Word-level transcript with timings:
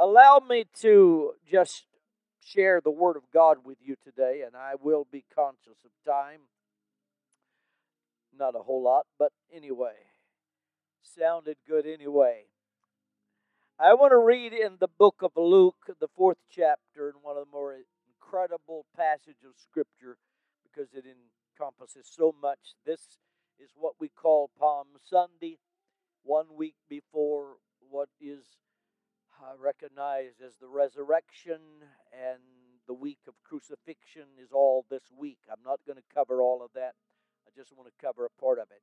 Allow 0.00 0.40
me 0.48 0.64
to 0.80 1.32
just 1.46 1.84
share 2.42 2.80
the 2.80 2.90
Word 2.90 3.18
of 3.18 3.24
God 3.34 3.58
with 3.66 3.76
you 3.82 3.96
today, 4.02 4.42
and 4.46 4.56
I 4.56 4.72
will 4.80 5.06
be 5.12 5.26
conscious 5.34 5.76
of 5.84 5.90
time. 6.10 6.40
Not 8.34 8.54
a 8.54 8.62
whole 8.62 8.82
lot, 8.82 9.04
but 9.18 9.32
anyway, 9.54 9.92
sounded 11.02 11.58
good 11.68 11.84
anyway. 11.84 12.44
I 13.78 13.92
want 13.92 14.12
to 14.12 14.16
read 14.16 14.54
in 14.54 14.78
the 14.80 14.88
book 14.88 15.16
of 15.20 15.32
Luke, 15.36 15.76
the 16.00 16.08
fourth 16.16 16.38
chapter, 16.50 17.10
and 17.10 17.18
one 17.20 17.36
of 17.36 17.44
the 17.44 17.52
more 17.52 17.76
incredible 18.08 18.86
passages 18.96 19.44
of 19.44 19.52
Scripture 19.58 20.16
because 20.62 20.94
it 20.94 21.04
encompasses 21.04 22.10
so 22.10 22.34
much. 22.40 22.74
This 22.86 23.18
is 23.62 23.68
what 23.76 23.96
we 24.00 24.08
call 24.08 24.48
Palm 24.58 24.86
Sunday, 25.04 25.58
one 26.22 26.46
week 26.56 26.76
before 26.88 27.56
what 27.90 28.08
is 28.18 28.44
uh, 29.40 29.56
recognized 29.58 30.42
as 30.44 30.56
the 30.60 30.68
resurrection, 30.68 31.60
and 32.12 32.40
the 32.86 32.94
week 32.94 33.20
of 33.26 33.34
crucifixion 33.44 34.28
is 34.42 34.52
all 34.52 34.84
this 34.90 35.04
week. 35.16 35.38
I'm 35.50 35.64
not 35.64 35.80
going 35.86 35.96
to 35.96 36.14
cover 36.14 36.42
all 36.42 36.62
of 36.62 36.70
that, 36.74 36.94
I 37.46 37.50
just 37.56 37.72
want 37.76 37.88
to 37.88 38.06
cover 38.06 38.26
a 38.26 38.40
part 38.40 38.58
of 38.58 38.66
it. 38.70 38.82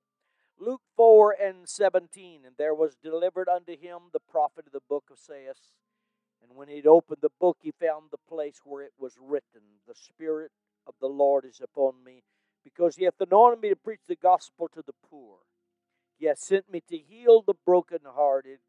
Luke 0.59 0.81
4 0.95 1.35
and 1.39 1.69
17, 1.69 2.41
and 2.45 2.55
there 2.57 2.73
was 2.73 2.95
delivered 2.95 3.47
unto 3.47 3.77
him 3.77 4.09
the 4.11 4.19
prophet 4.19 4.65
of 4.65 4.71
the 4.71 4.79
book 4.89 5.05
of 5.11 5.17
Esaias. 5.17 5.73
And 6.41 6.57
when 6.57 6.67
he'd 6.67 6.87
opened 6.87 7.19
the 7.21 7.29
book, 7.39 7.57
he 7.61 7.71
found 7.71 8.05
the 8.09 8.17
place 8.27 8.61
where 8.63 8.83
it 8.83 8.93
was 8.97 9.17
written, 9.21 9.61
The 9.87 9.93
Spirit 9.95 10.51
of 10.87 10.95
the 10.99 11.07
Lord 11.07 11.45
is 11.45 11.61
upon 11.61 12.03
me, 12.03 12.23
because 12.63 12.95
he 12.95 13.05
hath 13.05 13.21
anointed 13.21 13.61
me 13.61 13.69
to 13.69 13.75
preach 13.75 14.01
the 14.07 14.15
gospel 14.15 14.67
to 14.73 14.81
the 14.81 14.93
poor. 15.07 15.37
He 16.17 16.25
hath 16.25 16.39
sent 16.39 16.71
me 16.71 16.81
to 16.89 16.97
heal 16.97 17.43
the 17.45 17.53
brokenhearted, 17.65 18.59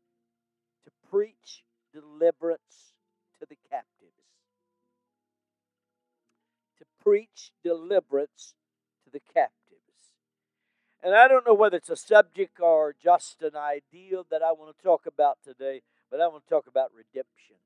to 0.84 0.90
preach 1.10 1.64
deliverance 1.92 2.94
to 3.40 3.46
the 3.48 3.56
captives. 3.70 4.12
To 6.78 6.84
preach 7.02 7.52
deliverance 7.62 8.54
to 9.04 9.10
the 9.10 9.20
captives. 9.20 9.54
And 11.02 11.14
I 11.14 11.28
don't 11.28 11.46
know 11.46 11.54
whether 11.54 11.76
it's 11.76 11.90
a 11.90 11.96
subject 11.96 12.60
or 12.60 12.94
just 13.00 13.42
an 13.42 13.56
ideal 13.56 14.26
that 14.30 14.42
I 14.42 14.52
want 14.52 14.76
to 14.76 14.82
talk 14.82 15.06
about 15.06 15.38
today, 15.44 15.82
but 16.10 16.20
I 16.20 16.26
want 16.26 16.44
to 16.44 16.50
talk 16.50 16.66
about 16.66 16.90
redemption. 16.94 17.56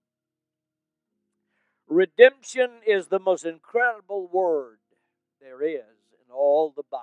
Redemption 1.89 2.71
is 2.87 3.09
the 3.09 3.19
most 3.19 3.45
incredible 3.45 4.27
word 4.27 4.79
there 5.41 5.63
is 5.63 6.15
in 6.25 6.33
all 6.33 6.73
the 6.75 6.85
Bible. 6.91 7.03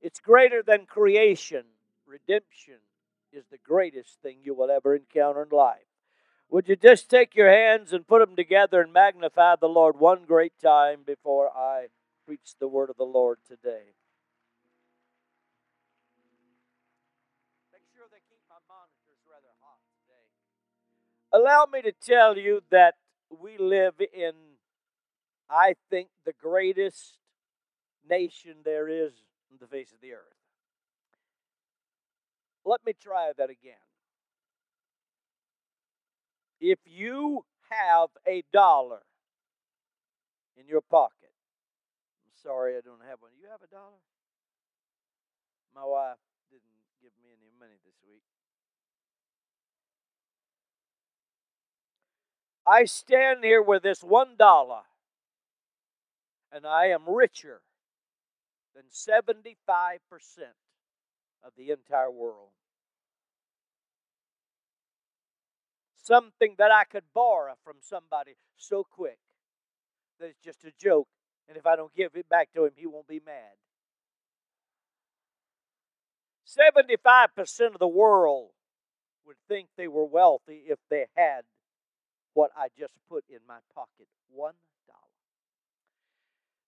It's 0.00 0.20
greater 0.20 0.62
than 0.62 0.86
creation. 0.86 1.64
Redemption 2.06 2.80
is 3.34 3.46
the 3.50 3.58
greatest 3.58 4.20
thing 4.22 4.38
you 4.42 4.54
will 4.54 4.70
ever 4.70 4.94
encounter 4.94 5.42
in 5.42 5.48
life. 5.56 5.86
Would 6.50 6.68
you 6.68 6.76
just 6.76 7.08
take 7.10 7.34
your 7.34 7.50
hands 7.50 7.92
and 7.92 8.06
put 8.06 8.20
them 8.20 8.36
together 8.36 8.80
and 8.80 8.92
magnify 8.92 9.56
the 9.56 9.68
Lord 9.68 9.98
one 9.98 10.24
great 10.24 10.52
time 10.62 11.00
before 11.04 11.50
I 11.50 11.86
preach 12.26 12.54
the 12.60 12.68
word 12.68 12.90
of 12.90 12.96
the 12.96 13.04
Lord 13.04 13.38
today? 13.46 13.96
Make 17.72 17.82
sure 17.94 18.04
they 18.10 18.22
keep 18.28 18.42
my 18.48 18.56
monitors 18.68 19.20
rather 19.28 19.52
hot 19.60 19.78
today. 19.98 20.28
Allow 21.32 21.66
me 21.72 21.82
to 21.82 21.92
tell 21.92 22.38
you 22.38 22.62
that 22.70 22.94
we 23.30 23.58
live 23.58 23.94
in, 24.00 24.32
I 25.50 25.74
think, 25.90 26.08
the 26.24 26.34
greatest 26.40 27.18
nation 28.08 28.56
there 28.64 28.88
is 28.88 29.12
on 29.50 29.58
the 29.60 29.66
face 29.66 29.92
of 29.92 30.00
the 30.00 30.12
earth. 30.12 30.43
Let 32.64 32.84
me 32.84 32.92
try 33.00 33.30
that 33.36 33.50
again. 33.50 33.74
If 36.60 36.78
you 36.86 37.44
have 37.70 38.08
a 38.26 38.42
dollar 38.52 39.02
in 40.56 40.66
your 40.66 40.80
pocket, 40.80 41.32
I'm 42.24 42.32
sorry 42.42 42.76
I 42.76 42.80
don't 42.80 43.02
have 43.08 43.20
one. 43.20 43.32
You 43.38 43.48
have 43.50 43.60
a 43.62 43.70
dollar? 43.70 44.00
My 45.74 45.84
wife 45.84 46.16
didn't 46.50 46.62
give 47.02 47.10
me 47.22 47.30
any 47.32 47.50
money 47.58 47.74
this 47.84 47.96
week. 48.08 48.22
I 52.66 52.86
stand 52.86 53.44
here 53.44 53.60
with 53.60 53.82
this 53.82 54.02
one 54.02 54.36
dollar, 54.38 54.82
and 56.50 56.66
I 56.66 56.86
am 56.86 57.02
richer 57.06 57.60
than 58.74 58.84
75% 58.84 59.28
of 61.44 61.52
the 61.58 61.70
entire 61.70 62.10
world. 62.10 62.50
Something 66.04 66.54
that 66.58 66.70
I 66.70 66.84
could 66.84 67.04
borrow 67.14 67.54
from 67.64 67.76
somebody 67.80 68.32
so 68.58 68.84
quick 68.84 69.16
that 70.20 70.26
it's 70.26 70.44
just 70.44 70.62
a 70.64 70.72
joke, 70.78 71.08
and 71.48 71.56
if 71.56 71.64
I 71.64 71.76
don't 71.76 71.94
give 71.94 72.10
it 72.14 72.28
back 72.28 72.52
to 72.52 72.66
him, 72.66 72.72
he 72.76 72.86
won't 72.86 73.08
be 73.08 73.22
mad. 73.24 73.56
75% 76.46 77.72
of 77.72 77.78
the 77.78 77.88
world 77.88 78.50
would 79.24 79.38
think 79.48 79.68
they 79.78 79.88
were 79.88 80.04
wealthy 80.04 80.64
if 80.66 80.78
they 80.90 81.06
had 81.16 81.40
what 82.34 82.50
I 82.54 82.68
just 82.78 82.92
put 83.08 83.24
in 83.30 83.38
my 83.48 83.60
pocket 83.74 84.06
one 84.28 84.52
dollar. 84.86 84.98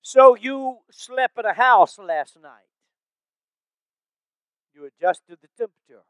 So 0.01 0.35
you 0.35 0.79
slept 0.91 1.39
in 1.39 1.45
a 1.45 1.53
house 1.53 1.99
last 1.99 2.39
night. 2.43 2.71
You 4.75 4.87
adjusted 4.87 5.39
the 5.43 5.49
temperature. 5.59 6.05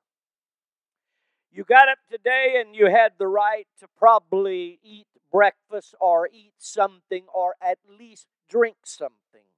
You 1.56 1.65
got 1.65 1.89
up 1.89 1.97
today 2.11 2.61
and 2.61 2.77
you 2.77 2.91
had 2.91 3.12
the 3.17 3.27
right 3.27 3.67
to 3.81 3.87
probably 3.97 4.78
eat 4.84 5.06
breakfast 5.33 5.94
or 5.99 6.28
eat 6.31 6.53
something 6.59 7.25
or 7.34 7.55
at 7.62 7.78
least 7.99 8.27
drink 8.50 8.77
something. 8.84 9.49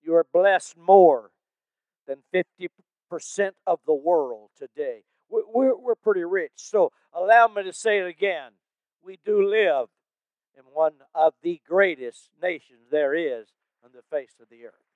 You 0.00 0.14
are 0.14 0.26
blessed 0.32 0.76
more 0.76 1.32
than 2.06 2.18
50% 2.32 2.68
of 3.66 3.80
the 3.84 3.92
world 3.92 4.50
today. 4.56 5.02
We're, 5.28 5.76
we're 5.76 5.96
pretty 5.96 6.22
rich. 6.22 6.52
So 6.54 6.92
allow 7.12 7.48
me 7.48 7.64
to 7.64 7.72
say 7.72 7.98
it 7.98 8.06
again. 8.06 8.52
We 9.04 9.18
do 9.24 9.44
live 9.44 9.88
in 10.56 10.62
one 10.72 10.92
of 11.12 11.34
the 11.42 11.60
greatest 11.68 12.30
nations 12.40 12.82
there 12.92 13.16
is 13.16 13.48
on 13.84 13.90
the 13.92 14.02
face 14.16 14.36
of 14.40 14.48
the 14.48 14.66
earth. 14.66 14.89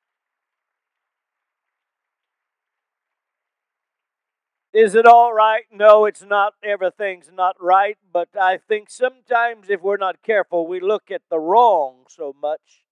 Is 4.74 4.96
it 4.96 5.06
all 5.06 5.32
right? 5.32 5.62
No, 5.72 6.04
it's 6.04 6.24
not. 6.24 6.54
Everything's 6.60 7.30
not 7.32 7.54
right. 7.60 7.96
But 8.12 8.30
I 8.34 8.58
think 8.58 8.90
sometimes 8.90 9.70
if 9.70 9.80
we're 9.80 9.96
not 9.96 10.20
careful, 10.20 10.66
we 10.66 10.80
look 10.80 11.12
at 11.12 11.22
the 11.30 11.38
wrong 11.38 12.06
so 12.08 12.34
much, 12.42 12.82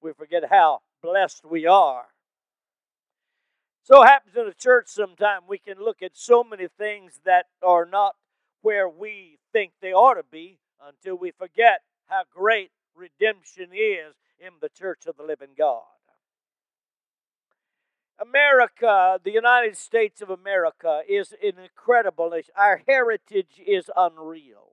we 0.00 0.12
forget 0.12 0.44
how 0.50 0.82
blessed 1.02 1.44
we 1.44 1.66
are. 1.66 2.06
So 3.82 4.04
it 4.04 4.06
happens 4.06 4.36
in 4.36 4.46
a 4.46 4.54
church 4.54 4.86
sometimes 4.86 5.44
we 5.48 5.58
can 5.58 5.78
look 5.78 6.02
at 6.02 6.12
so 6.14 6.44
many 6.44 6.68
things 6.68 7.18
that 7.24 7.46
are 7.62 7.84
not 7.84 8.14
where 8.62 8.88
we 8.88 9.38
think 9.52 9.72
they 9.82 9.92
ought 9.92 10.14
to 10.14 10.22
be 10.30 10.60
until 10.80 11.16
we 11.16 11.32
forget 11.32 11.80
how 12.06 12.22
great 12.32 12.70
redemption 12.94 13.70
is 13.72 14.14
in 14.38 14.52
the 14.60 14.68
church 14.68 15.04
of 15.06 15.16
the 15.16 15.24
living 15.24 15.54
God. 15.58 15.82
America, 18.20 19.18
the 19.22 19.32
United 19.32 19.76
States 19.76 20.20
of 20.22 20.30
America, 20.30 21.02
is 21.08 21.32
an 21.42 21.62
incredible 21.62 22.30
nation. 22.30 22.52
Our 22.56 22.82
heritage 22.86 23.60
is 23.66 23.90
unreal. 23.96 24.72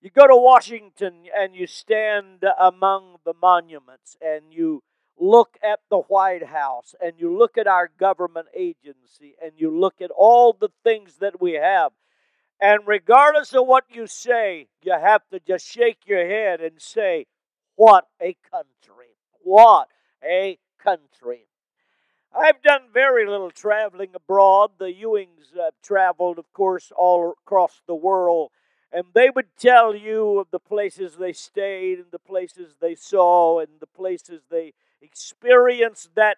You 0.00 0.10
go 0.10 0.26
to 0.26 0.36
Washington 0.36 1.24
and 1.36 1.54
you 1.54 1.66
stand 1.66 2.44
among 2.58 3.16
the 3.24 3.34
monuments 3.40 4.16
and 4.20 4.52
you 4.52 4.82
look 5.18 5.56
at 5.62 5.80
the 5.90 5.98
White 5.98 6.46
House 6.46 6.94
and 7.00 7.14
you 7.18 7.36
look 7.36 7.56
at 7.56 7.66
our 7.66 7.88
government 7.98 8.48
agency 8.54 9.34
and 9.42 9.52
you 9.56 9.76
look 9.76 10.00
at 10.00 10.10
all 10.10 10.52
the 10.52 10.70
things 10.84 11.16
that 11.20 11.40
we 11.40 11.54
have, 11.54 11.92
and 12.60 12.80
regardless 12.86 13.52
of 13.54 13.66
what 13.66 13.84
you 13.90 14.06
say, 14.06 14.68
you 14.82 14.92
have 14.92 15.22
to 15.30 15.40
just 15.40 15.66
shake 15.66 16.00
your 16.06 16.26
head 16.26 16.60
and 16.60 16.80
say, 16.80 17.26
What 17.74 18.06
a 18.20 18.36
country! 18.50 19.16
What 19.42 19.88
a 20.24 20.58
country! 20.82 21.46
I've 22.38 22.62
done 22.62 22.82
very 22.92 23.26
little 23.26 23.50
traveling 23.50 24.10
abroad. 24.14 24.72
The 24.78 24.92
Ewings 24.92 25.56
uh, 25.58 25.70
traveled, 25.82 26.38
of 26.38 26.52
course, 26.52 26.92
all 26.96 27.34
across 27.42 27.80
the 27.86 27.94
world, 27.94 28.50
and 28.92 29.04
they 29.14 29.30
would 29.30 29.56
tell 29.58 29.94
you 29.94 30.38
of 30.38 30.48
the 30.50 30.58
places 30.58 31.16
they 31.16 31.32
stayed 31.32 31.98
and 31.98 32.10
the 32.10 32.18
places 32.18 32.74
they 32.80 32.94
saw 32.94 33.60
and 33.60 33.68
the 33.80 33.86
places 33.86 34.42
they 34.50 34.74
experienced. 35.00 36.14
that 36.14 36.36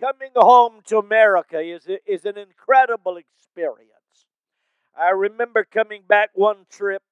coming 0.00 0.30
home 0.34 0.80
to 0.86 0.98
America 0.98 1.60
is, 1.60 1.86
is 2.06 2.24
an 2.24 2.38
incredible 2.38 3.16
experience. 3.16 3.90
I 4.98 5.10
remember 5.10 5.64
coming 5.64 6.02
back 6.08 6.30
one 6.34 6.66
trip 6.70 7.02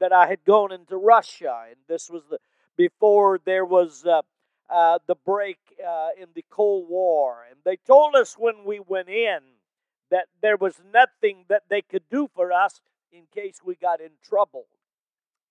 that 0.00 0.12
I 0.12 0.26
had 0.26 0.44
gone 0.44 0.72
into 0.72 0.96
Russia, 0.96 1.64
and 1.68 1.76
this 1.88 2.10
was 2.10 2.22
the, 2.30 2.38
before 2.76 3.40
there 3.44 3.64
was 3.64 4.04
uh, 4.04 4.22
uh, 4.68 4.98
the 5.06 5.14
break 5.14 5.58
uh, 5.86 6.08
in 6.20 6.28
the 6.34 6.44
Cold 6.50 6.88
War. 6.88 7.44
And 7.48 7.58
they 7.64 7.76
told 7.76 8.14
us 8.14 8.36
when 8.38 8.64
we 8.64 8.80
went 8.80 9.08
in 9.08 9.38
that 10.10 10.26
there 10.42 10.56
was 10.56 10.80
nothing 10.92 11.44
that 11.48 11.64
they 11.68 11.82
could 11.82 12.08
do 12.10 12.28
for 12.34 12.52
us 12.52 12.80
in 13.12 13.24
case 13.34 13.60
we 13.64 13.74
got 13.74 14.00
in 14.00 14.10
trouble. 14.22 14.66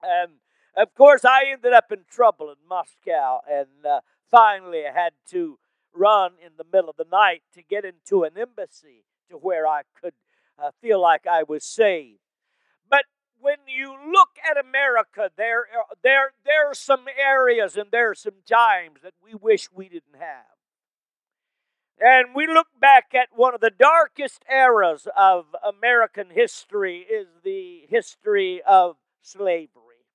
And 0.02 0.34
of 0.78 0.94
course, 0.94 1.24
I 1.24 1.46
ended 1.52 1.74
up 1.74 1.92
in 1.92 2.00
trouble 2.10 2.50
in 2.50 2.58
Moscow, 2.68 3.40
and 3.50 3.86
uh, 3.90 4.02
finally 4.30 4.84
had 4.84 5.14
to 5.30 5.58
run 5.94 6.34
in 6.46 6.52
the 6.58 6.66
middle 6.72 6.90
of 6.90 6.98
the 6.98 7.06
night 7.10 7.44
to 7.54 7.64
get 7.64 7.86
into 7.86 8.24
an 8.24 8.32
embassy 8.38 9.06
to 9.30 9.38
where 9.38 9.66
I 9.66 9.84
could 10.02 10.14
uh, 10.62 10.72
feel 10.82 11.02
like 11.02 11.26
I 11.26 11.44
was 11.44 11.64
saved. 11.64 12.20
When 13.46 13.68
you 13.68 13.96
look 14.12 14.30
at 14.50 14.58
America, 14.58 15.30
there, 15.38 15.68
uh, 15.72 15.94
there, 16.02 16.32
there 16.46 16.68
are 16.68 16.74
some 16.74 17.06
areas 17.16 17.78
and 17.78 17.92
there 17.92 18.10
are 18.10 18.16
some 18.16 18.42
times 18.50 19.02
that 19.04 19.14
we 19.24 19.36
wish 19.36 19.70
we 19.72 19.88
didn't 19.88 20.18
have. 20.20 20.58
And 22.00 22.34
we 22.34 22.48
look 22.48 22.70
back 22.82 23.14
at 23.14 23.28
one 23.36 23.54
of 23.54 23.62
the 23.62 23.70
darkest 23.70 24.44
eras 24.52 25.08
of 25.16 25.46
American 25.64 26.32
history 26.32 27.02
is 27.02 27.28
the 27.44 27.82
history 27.88 28.64
of 28.66 28.96
slavery. 29.22 30.08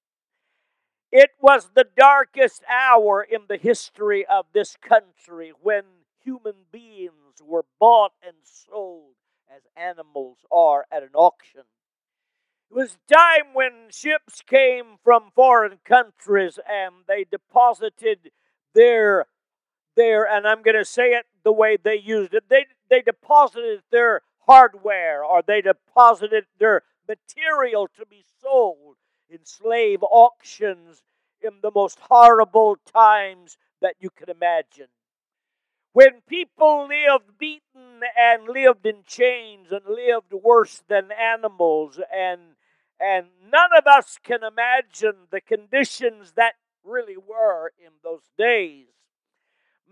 It 1.13 1.31
was 1.41 1.71
the 1.77 1.87
darkest 1.97 2.65
hour 2.69 3.23
in 3.23 3.43
the 3.49 3.59
history 3.59 4.27
of 4.27 4.47
this 4.53 4.77
country 4.77 5.53
when 5.63 5.85
human 6.25 6.65
beings 6.73 7.41
were 7.41 7.65
bought 7.79 8.11
and 8.27 8.39
sold 8.43 9.15
as 9.49 9.63
animals 9.77 10.39
are 10.51 10.85
at 10.91 11.05
an 11.05 11.15
auction. 11.15 11.63
It 12.71 12.77
was 12.77 12.99
time 13.13 13.53
when 13.53 13.91
ships 13.91 14.43
came 14.43 14.99
from 15.03 15.33
foreign 15.35 15.79
countries 15.85 16.57
and 16.69 16.95
they 17.09 17.25
deposited 17.25 18.31
their 18.75 19.27
their 19.97 20.25
and 20.25 20.47
I'm 20.47 20.63
going 20.63 20.77
to 20.77 20.85
say 20.85 21.15
it 21.15 21.27
the 21.43 21.53
way 21.53 21.77
they 21.77 21.97
used 21.99 22.33
it. 22.33 22.45
They 22.49 22.67
they 22.89 23.03
deposited 23.03 23.83
their 23.91 24.23
hardware 24.47 25.25
or 25.25 25.43
they 25.43 25.63
deposited 25.63 26.45
their 26.61 26.83
material 27.09 27.89
to 27.99 28.07
be 28.07 28.25
sold 28.41 28.97
in 29.29 29.45
slave 29.45 30.05
auctions 30.05 31.03
in 31.43 31.61
the 31.63 31.73
most 31.75 31.99
horrible 32.09 32.77
times 32.95 33.59
that 33.81 33.97
you 33.99 34.11
can 34.11 34.31
imagine. 34.31 34.89
When 35.93 36.21
people 36.29 36.87
lived 36.87 37.37
beaten 37.37 38.03
and 38.17 38.49
lived 38.49 38.87
in 38.87 39.03
chains 39.07 39.73
and 39.73 39.85
lived 39.87 40.33
worse 40.33 40.83
than 40.87 41.11
animals, 41.11 41.99
and, 42.15 42.55
and 43.01 43.27
none 43.51 43.71
of 43.77 43.87
us 43.87 44.19
can 44.23 44.41
imagine 44.45 45.27
the 45.31 45.41
conditions 45.41 46.33
that 46.33 46.55
really 46.85 47.17
were 47.17 47.73
in 47.79 47.93
those 48.05 48.29
days. 48.37 48.87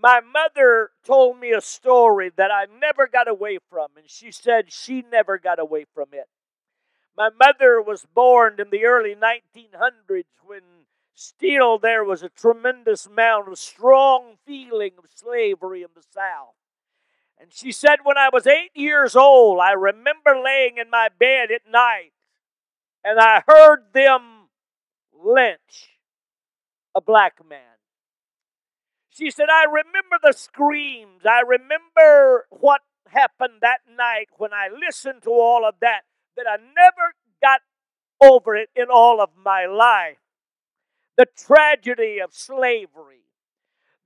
My 0.00 0.20
mother 0.20 0.90
told 1.04 1.40
me 1.40 1.52
a 1.52 1.60
story 1.60 2.30
that 2.36 2.50
I 2.52 2.66
never 2.80 3.08
got 3.08 3.26
away 3.26 3.58
from, 3.70 3.88
and 3.96 4.08
she 4.08 4.30
said 4.30 4.72
she 4.72 5.02
never 5.10 5.38
got 5.38 5.58
away 5.58 5.86
from 5.92 6.08
it. 6.12 6.28
My 7.16 7.30
mother 7.30 7.82
was 7.82 8.06
born 8.14 8.56
in 8.60 8.70
the 8.70 8.84
early 8.84 9.16
1900s 9.16 10.24
when 10.46 10.60
still 11.14 11.78
there 11.78 12.04
was 12.04 12.22
a 12.22 12.28
tremendous 12.28 13.06
amount 13.06 13.48
of 13.48 13.58
strong 13.58 14.36
feeling 14.46 14.92
of 14.98 15.06
slavery 15.12 15.82
in 15.82 15.88
the 15.96 16.04
South. 16.08 16.54
And 17.40 17.52
she 17.52 17.72
said, 17.72 18.00
when 18.04 18.16
I 18.16 18.28
was 18.32 18.46
eight 18.46 18.70
years 18.74 19.16
old, 19.16 19.58
I 19.60 19.72
remember 19.72 20.40
laying 20.42 20.78
in 20.78 20.90
my 20.90 21.08
bed 21.18 21.50
at 21.50 21.62
night 21.70 22.12
and 23.08 23.18
I 23.18 23.42
heard 23.48 23.84
them 23.94 24.48
lynch 25.24 25.96
a 26.94 27.00
black 27.00 27.38
man. 27.48 27.78
She 29.08 29.30
said, 29.30 29.46
I 29.50 29.64
remember 29.64 30.18
the 30.22 30.34
screams. 30.34 31.22
I 31.24 31.40
remember 31.40 32.46
what 32.50 32.82
happened 33.08 33.60
that 33.62 33.80
night 33.96 34.28
when 34.36 34.52
I 34.52 34.68
listened 34.68 35.22
to 35.22 35.30
all 35.30 35.66
of 35.66 35.76
that, 35.80 36.02
that 36.36 36.44
I 36.46 36.56
never 36.56 37.14
got 37.42 37.62
over 38.20 38.54
it 38.54 38.68
in 38.76 38.88
all 38.92 39.22
of 39.22 39.30
my 39.42 39.64
life. 39.64 40.18
The 41.16 41.26
tragedy 41.34 42.20
of 42.20 42.34
slavery, 42.34 43.24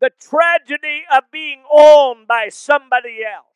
the 0.01 0.11
tragedy 0.21 1.03
of 1.13 1.25
being 1.33 1.65
owned 1.71 2.29
by 2.29 2.51
somebody 2.51 3.19
else, 3.25 3.47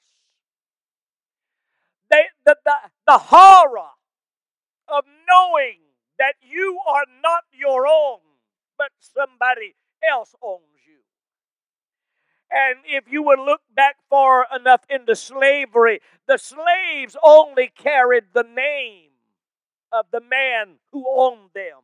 they, 2.11 2.25
the, 2.45 2.57
the, 2.65 2.75
the 3.07 3.19
horror 3.19 3.96
of 4.89 5.05
knowing 5.29 5.79
that 6.19 6.35
you 6.41 6.79
are 6.89 7.05
not 7.23 7.45
your 7.53 7.87
own, 7.87 8.21
but 8.79 8.91
somebody 9.01 9.75
else 10.09 10.35
owns 10.43 10.63
you. 10.87 11.01
And 12.51 12.79
if 12.87 13.11
you 13.11 13.23
would 13.23 13.41
look 13.41 13.63
back 13.75 13.97
far 14.09 14.47
enough 14.55 14.83
into 14.89 15.17
slavery, 15.17 16.01
the 16.27 16.39
slaves 16.39 17.17
only 17.23 17.71
carried 17.77 18.25
the 18.33 18.45
name 18.45 19.11
of 19.93 20.07
the 20.13 20.21
man 20.21 20.77
who 20.93 21.05
owned 21.09 21.51
them. 21.55 21.81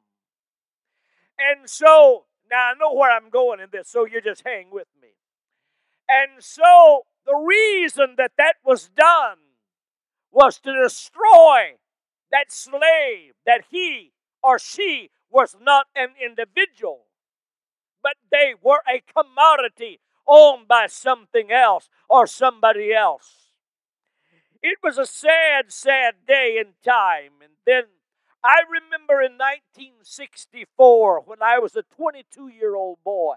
And 1.38 1.68
so, 1.68 2.24
now 2.50 2.70
I 2.70 2.74
know 2.78 2.94
where 2.94 3.10
I'm 3.10 3.30
going 3.30 3.60
in 3.60 3.68
this, 3.72 3.88
so 3.88 4.06
you 4.06 4.20
just 4.20 4.42
hang 4.46 4.68
with 4.70 4.88
me. 5.00 5.08
And 6.08 6.42
so, 6.42 7.06
the 7.26 7.34
reason 7.34 8.14
that 8.18 8.32
that 8.36 8.56
was 8.64 8.88
done 8.88 9.38
was 10.30 10.58
to 10.60 10.82
destroy 10.82 11.76
that 12.32 12.50
slave, 12.50 13.34
that 13.46 13.64
he 13.70 14.12
or 14.42 14.58
she 14.58 15.10
was 15.30 15.56
not 15.60 15.86
an 15.94 16.10
individual, 16.22 17.06
but 18.02 18.14
they 18.30 18.54
were 18.60 18.82
a 18.88 19.02
commodity 19.16 20.00
owned 20.26 20.66
by 20.66 20.86
something 20.88 21.52
else 21.52 21.88
or 22.08 22.26
somebody 22.26 22.92
else. 22.92 23.52
It 24.62 24.78
was 24.82 24.98
a 24.98 25.06
sad, 25.06 25.72
sad 25.72 26.14
day 26.26 26.56
in 26.58 26.74
time. 26.84 27.32
And 27.42 27.52
then 27.66 27.84
I 28.44 28.62
remember 28.68 29.20
in 29.20 29.32
1964 29.32 31.22
when 31.24 31.42
I 31.42 31.58
was 31.58 31.76
a 31.76 31.82
22 31.82 32.48
year 32.48 32.74
old 32.74 32.98
boy. 33.04 33.34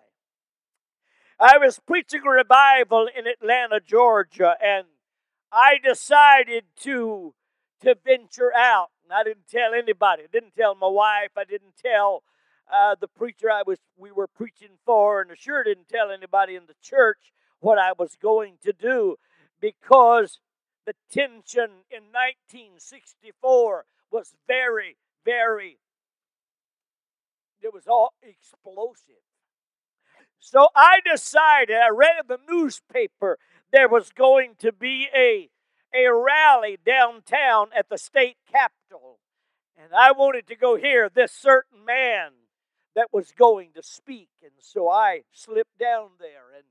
I 1.40 1.58
was 1.58 1.80
preaching 1.86 2.22
a 2.26 2.30
revival 2.30 3.08
in 3.14 3.28
Atlanta, 3.28 3.80
Georgia, 3.80 4.56
and 4.64 4.86
I 5.52 5.80
decided 5.84 6.64
to 6.82 7.34
to 7.82 7.96
venture 8.06 8.54
out. 8.56 8.90
And 9.04 9.14
I 9.14 9.24
didn't 9.24 9.48
tell 9.50 9.74
anybody. 9.74 10.24
I 10.24 10.28
didn't 10.32 10.56
tell 10.56 10.76
my 10.76 10.88
wife. 10.88 11.32
I 11.38 11.44
didn't 11.44 11.76
tell 11.82 12.24
uh, 12.72 12.96
the 13.00 13.08
preacher 13.08 13.52
I 13.52 13.64
was 13.66 13.78
we 13.98 14.12
were 14.12 14.28
preaching 14.28 14.78
for, 14.86 15.22
and 15.22 15.32
I 15.32 15.36
sure 15.36 15.64
didn't 15.64 15.90
tell 15.90 16.12
anybody 16.12 16.56
in 16.56 16.64
the 16.68 16.76
church 16.82 17.32
what 17.60 17.78
I 17.78 17.94
was 17.98 18.16
going 18.22 18.58
to 18.64 18.74
do 18.74 19.18
because 19.62 20.40
the 20.86 20.94
tension 21.12 21.84
in 21.92 22.04
1964 22.12 23.86
was 24.12 24.36
very, 24.48 24.98
very. 25.24 25.78
It 27.62 27.74
was 27.74 27.88
all 27.88 28.14
explosive. 28.22 29.22
So 30.40 30.68
I 30.76 31.00
decided. 31.12 31.76
I 31.76 31.90
read 31.90 32.22
in 32.22 32.28
the 32.28 32.40
newspaper 32.52 33.40
there 33.72 33.90
was 33.90 34.12
going 34.12 34.54
to 34.60 34.72
be 34.72 35.08
a 35.16 35.50
a 35.96 36.14
rally 36.14 36.78
downtown 36.86 37.68
at 37.78 37.90
the 37.90 37.98
state 37.98 38.38
capitol. 38.52 39.20
And 39.78 39.94
I 39.94 40.12
wanted 40.12 40.48
to 40.48 40.56
go 40.56 40.76
hear 40.76 41.10
this 41.10 41.32
certain 41.32 41.86
man 41.86 42.32
that 42.96 43.08
was 43.12 43.32
going 43.32 43.72
to 43.76 43.84
speak. 43.84 44.30
And 44.42 44.54
so 44.60 44.90
I 44.90 45.22
slipped 45.32 45.78
down 45.80 46.12
there. 46.20 46.56
And 46.56 46.66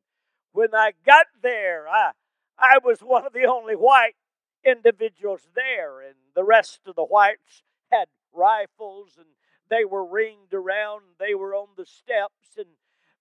when 0.52 0.74
I 0.74 0.92
got 1.04 1.26
there, 1.42 1.86
I, 1.88 2.12
I 2.58 2.78
was 2.82 3.00
one 3.00 3.26
of 3.26 3.32
the 3.32 3.44
only 3.44 3.74
white 3.74 4.16
individuals 4.64 5.48
there. 5.54 6.00
And 6.00 6.14
the 6.34 6.44
rest 6.44 6.80
of 6.86 6.96
the 6.96 7.04
whites 7.04 7.62
had 7.92 8.06
rifles 8.32 9.12
and 9.16 9.26
they 9.70 9.84
were 9.84 10.04
ringed 10.04 10.52
around. 10.52 11.02
They 11.18 11.34
were 11.34 11.54
on 11.54 11.68
the 11.76 11.86
steps 11.86 12.56
and 12.56 12.66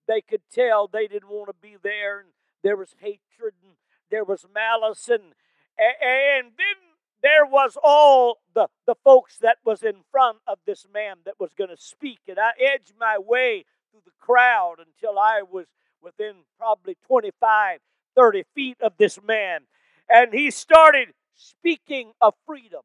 they 0.08 0.22
could 0.22 0.42
tell 0.52 0.88
they 0.88 1.08
didn't 1.08 1.30
want 1.30 1.50
to 1.50 1.56
be 1.62 1.76
there. 1.82 2.20
And 2.20 2.30
there 2.64 2.78
was 2.78 2.96
hatred 3.00 3.54
and 3.64 3.74
there 4.10 4.24
was 4.24 4.46
malice. 4.54 5.10
And, 5.10 5.34
and 5.80 6.52
then 6.58 6.76
there 7.22 7.46
was 7.46 7.78
all 7.82 8.40
the, 8.54 8.68
the 8.86 8.96
folks 9.04 9.38
that 9.40 9.58
was 9.66 9.82
in 9.82 9.96
front 10.12 10.38
of 10.48 10.60
this 10.66 10.86
man 10.94 11.18
that 11.26 11.40
was 11.40 11.54
going 11.54 11.70
to 11.70 11.82
speak. 11.82 12.20
And 12.28 12.38
I 12.38 12.52
edged 12.60 12.94
my 13.00 13.18
way 13.18 13.66
through 13.92 14.02
the 14.06 14.12
crowd 14.20 14.76
until 14.80 15.18
I 15.18 15.42
was 15.42 15.68
within 16.02 16.36
probably 16.58 16.98
25, 17.08 17.80
30 18.16 18.44
feet 18.54 18.78
of 18.82 18.94
this 18.98 19.20
man. 19.26 19.62
And 20.10 20.34
he 20.34 20.52
started 20.52 21.14
speaking 21.36 22.12
of 22.22 22.34
freedom. 22.46 22.82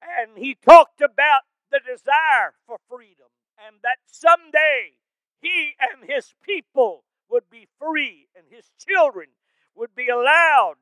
And 0.00 0.38
he 0.38 0.54
talked 0.54 1.00
about 1.00 1.42
the 1.70 1.80
desire 1.80 2.54
for 2.66 2.78
freedom 2.88 3.26
and 3.66 3.76
that 3.82 3.98
someday 4.06 4.92
he 5.40 5.72
and 5.80 6.08
his 6.08 6.34
people 6.42 7.04
would 7.28 7.50
be 7.50 7.68
free 7.78 8.28
and 8.34 8.46
his 8.48 8.70
children 8.78 9.28
would 9.74 9.94
be 9.94 10.08
allowed 10.08 10.74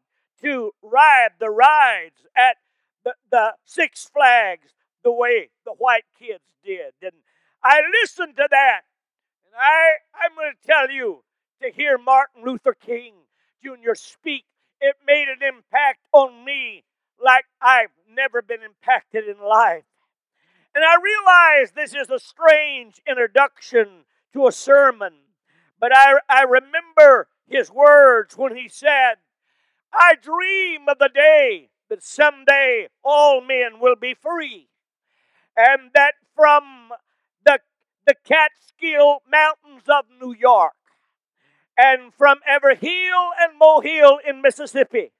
to 0.42 0.72
ride 0.82 1.30
the 1.38 1.50
rides 1.50 2.26
at 2.36 2.56
the, 3.04 3.14
the 3.30 3.54
Six 3.64 4.08
Flags 4.12 4.72
the 5.04 5.12
way 5.12 5.50
the 5.64 5.72
white 5.72 6.04
kids 6.18 6.44
did. 6.64 6.92
And 7.02 7.12
I 7.62 7.80
listened 8.02 8.36
to 8.36 8.48
that. 8.50 8.80
And 9.46 9.54
I, 9.56 9.98
I'm 10.14 10.34
going 10.34 10.52
to 10.52 10.66
tell 10.66 10.90
you 10.90 11.24
to 11.62 11.70
hear 11.70 11.98
Martin 11.98 12.44
Luther 12.44 12.74
King 12.74 13.14
Jr. 13.62 13.94
speak, 13.94 14.44
it 14.80 14.96
made 15.06 15.26
an 15.28 15.42
impact 15.42 16.00
on 16.12 16.44
me 16.44 16.84
like 17.22 17.44
I've 17.60 17.90
never 18.08 18.42
been 18.42 18.62
impacted 18.62 19.24
in 19.28 19.40
life. 19.40 19.84
And 20.74 20.84
I 20.84 20.96
realize 21.02 21.72
this 21.72 21.94
is 21.94 22.10
a 22.10 22.20
strange 22.20 23.00
introduction 23.08 24.04
to 24.32 24.46
a 24.46 24.52
sermon, 24.52 25.14
but 25.80 25.90
I, 25.96 26.18
I 26.28 26.42
remember 26.42 27.28
his 27.48 27.70
words 27.70 28.36
when 28.36 28.54
he 28.54 28.68
said, 28.68 29.14
I 29.92 30.14
dream 30.20 30.88
of 30.88 30.98
the 30.98 31.10
day 31.12 31.70
that 31.88 32.02
someday 32.02 32.88
all 33.02 33.40
men 33.40 33.80
will 33.80 33.96
be 33.96 34.14
free, 34.14 34.68
and 35.56 35.90
that 35.94 36.14
from 36.34 36.90
the, 37.44 37.60
the 38.06 38.14
Catskill 38.24 39.22
Mountains 39.30 39.84
of 39.88 40.04
New 40.20 40.34
York, 40.34 40.74
and 41.76 42.12
from 42.12 42.38
every 42.46 42.76
hill 42.76 43.30
and 43.40 43.58
molehill 43.58 44.18
in 44.26 44.42
Mississippi, 44.42 45.12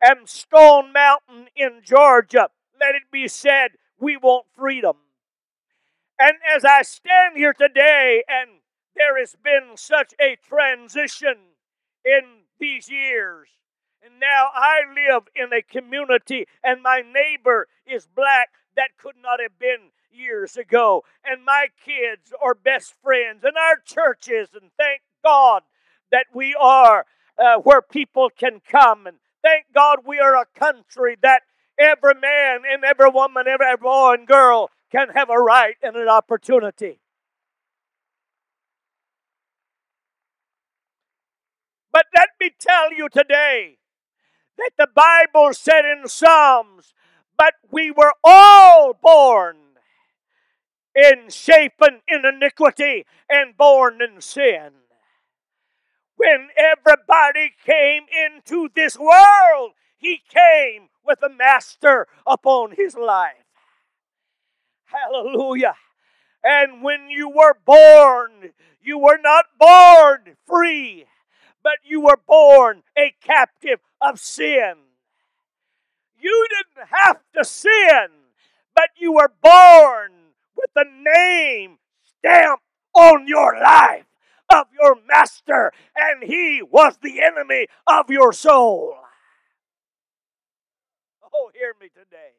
and 0.00 0.28
Stone 0.28 0.92
Mountain 0.92 1.48
in 1.56 1.80
Georgia, 1.84 2.50
let 2.80 2.94
it 2.94 3.10
be 3.10 3.26
said, 3.28 3.72
we 3.98 4.16
want 4.16 4.46
freedom. 4.56 4.96
And 6.18 6.34
as 6.54 6.64
I 6.64 6.82
stand 6.82 7.36
here 7.36 7.52
today, 7.52 8.24
and 8.28 8.60
there 8.94 9.18
has 9.18 9.36
been 9.42 9.76
such 9.76 10.14
a 10.20 10.36
transition 10.36 11.36
in 12.04 12.42
these 12.58 12.88
years, 12.88 13.48
now 14.20 14.48
I 14.54 14.80
live 14.88 15.24
in 15.34 15.52
a 15.52 15.62
community, 15.62 16.46
and 16.62 16.82
my 16.82 17.02
neighbor 17.02 17.68
is 17.86 18.06
black. 18.06 18.50
That 18.76 18.90
could 18.96 19.16
not 19.20 19.40
have 19.40 19.58
been 19.58 19.90
years 20.12 20.56
ago. 20.56 21.04
And 21.24 21.44
my 21.44 21.66
kids 21.84 22.32
are 22.42 22.54
best 22.54 22.94
friends, 23.02 23.44
and 23.44 23.56
our 23.56 23.76
churches, 23.84 24.50
and 24.54 24.70
thank 24.76 25.02
God 25.24 25.62
that 26.10 26.26
we 26.32 26.54
are 26.58 27.06
uh, 27.38 27.56
where 27.58 27.82
people 27.82 28.30
can 28.36 28.60
come. 28.68 29.06
And 29.06 29.18
thank 29.42 29.66
God 29.74 30.00
we 30.06 30.18
are 30.18 30.36
a 30.36 30.46
country 30.46 31.16
that 31.22 31.42
every 31.78 32.14
man 32.14 32.60
and 32.70 32.84
every 32.84 33.10
woman, 33.10 33.44
every 33.48 33.76
boy 33.76 34.14
and 34.14 34.26
girl 34.26 34.70
can 34.90 35.08
have 35.10 35.30
a 35.30 35.38
right 35.38 35.74
and 35.82 35.96
an 35.96 36.08
opportunity. 36.08 37.00
But 41.92 42.06
let 42.14 42.28
me 42.40 42.50
tell 42.58 42.92
you 42.92 43.08
today 43.08 43.77
that 44.58 44.72
the 44.76 44.88
Bible 44.94 45.54
said 45.54 45.84
in 45.84 46.08
Psalms, 46.08 46.92
but 47.36 47.54
we 47.70 47.90
were 47.90 48.12
all 48.24 48.94
born 49.00 49.56
in 50.94 51.30
shapen 51.30 52.00
in 52.08 52.24
iniquity 52.26 53.06
and 53.30 53.56
born 53.56 54.00
in 54.02 54.20
sin. 54.20 54.70
When 56.16 56.48
everybody 56.56 57.52
came 57.64 58.04
into 58.26 58.68
this 58.74 58.98
world, 58.98 59.72
he 59.96 60.20
came 60.28 60.88
with 61.04 61.22
a 61.22 61.28
master 61.28 62.08
upon 62.26 62.72
his 62.72 62.96
life. 62.96 63.34
Hallelujah. 64.86 65.74
And 66.42 66.82
when 66.82 67.08
you 67.08 67.28
were 67.28 67.56
born, 67.64 68.52
you 68.80 68.98
were 68.98 69.18
not 69.22 69.46
born 69.58 70.36
free 70.46 71.06
but 71.62 71.78
you 71.84 72.00
were 72.00 72.18
born 72.26 72.82
a 72.96 73.14
captive 73.22 73.80
of 74.00 74.18
sin. 74.18 74.74
You 76.20 76.46
didn't 76.50 76.88
have 76.90 77.20
to 77.34 77.44
sin, 77.44 78.08
but 78.74 78.90
you 78.96 79.12
were 79.12 79.32
born 79.42 80.12
with 80.56 80.70
the 80.74 80.84
name 80.84 81.78
stamped 82.02 82.64
on 82.94 83.28
your 83.28 83.54
life 83.60 84.04
of 84.52 84.66
your 84.80 84.96
master, 85.06 85.72
and 85.94 86.22
he 86.24 86.62
was 86.62 86.98
the 87.02 87.22
enemy 87.22 87.66
of 87.86 88.10
your 88.10 88.32
soul. 88.32 88.94
Oh, 91.32 91.50
hear 91.54 91.74
me 91.80 91.88
today. 91.88 92.32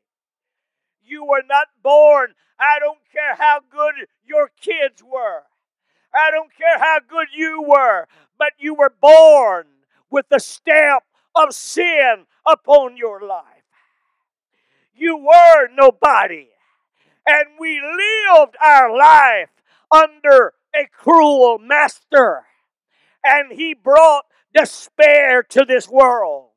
You 1.02 1.24
were 1.24 1.44
not 1.48 1.68
born. 1.82 2.34
I 2.60 2.80
don't 2.80 3.00
care 3.12 3.36
how 3.36 3.62
good 3.70 4.08
your 4.26 4.50
kids 4.60 5.02
were. 5.04 5.44
I 6.14 6.32
don't 6.32 6.52
care 6.56 6.80
how 6.80 7.00
good 7.08 7.28
you 7.34 7.64
were 7.66 8.08
but 8.40 8.54
you 8.58 8.74
were 8.74 8.94
born 9.02 9.68
with 10.10 10.26
the 10.30 10.40
stamp 10.40 11.04
of 11.42 11.54
sin 11.54 12.26
upon 12.46 12.98
your 12.98 13.22
life. 13.22 13.46
You 14.94 15.18
were 15.18 15.70
nobody, 15.74 16.50
and 17.26 17.46
we 17.60 17.80
lived 17.80 18.56
our 18.64 18.96
life 18.96 19.50
under 19.92 20.54
a 20.76 20.88
cruel 20.92 21.58
master, 21.58 22.44
and 23.24 23.52
he 23.52 23.74
brought 23.74 24.26
despair 24.54 25.44
to 25.44 25.66
this 25.66 25.88
world. 25.88 26.50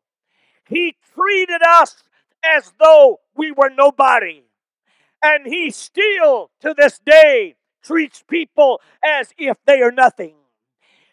He 0.69 0.97
treated 1.15 1.63
us 1.63 2.03
as 2.45 2.73
though 2.81 3.21
we 3.37 3.53
were 3.53 3.71
nobody. 3.71 4.43
And 5.23 5.47
he 5.47 5.71
still, 5.71 6.51
to 6.61 6.75
this 6.77 6.99
day, 7.05 7.55
treats 7.83 8.25
people 8.27 8.81
as 9.05 9.33
if 9.39 9.57
they 9.67 9.81
are 9.83 9.93
nothing. 9.93 10.35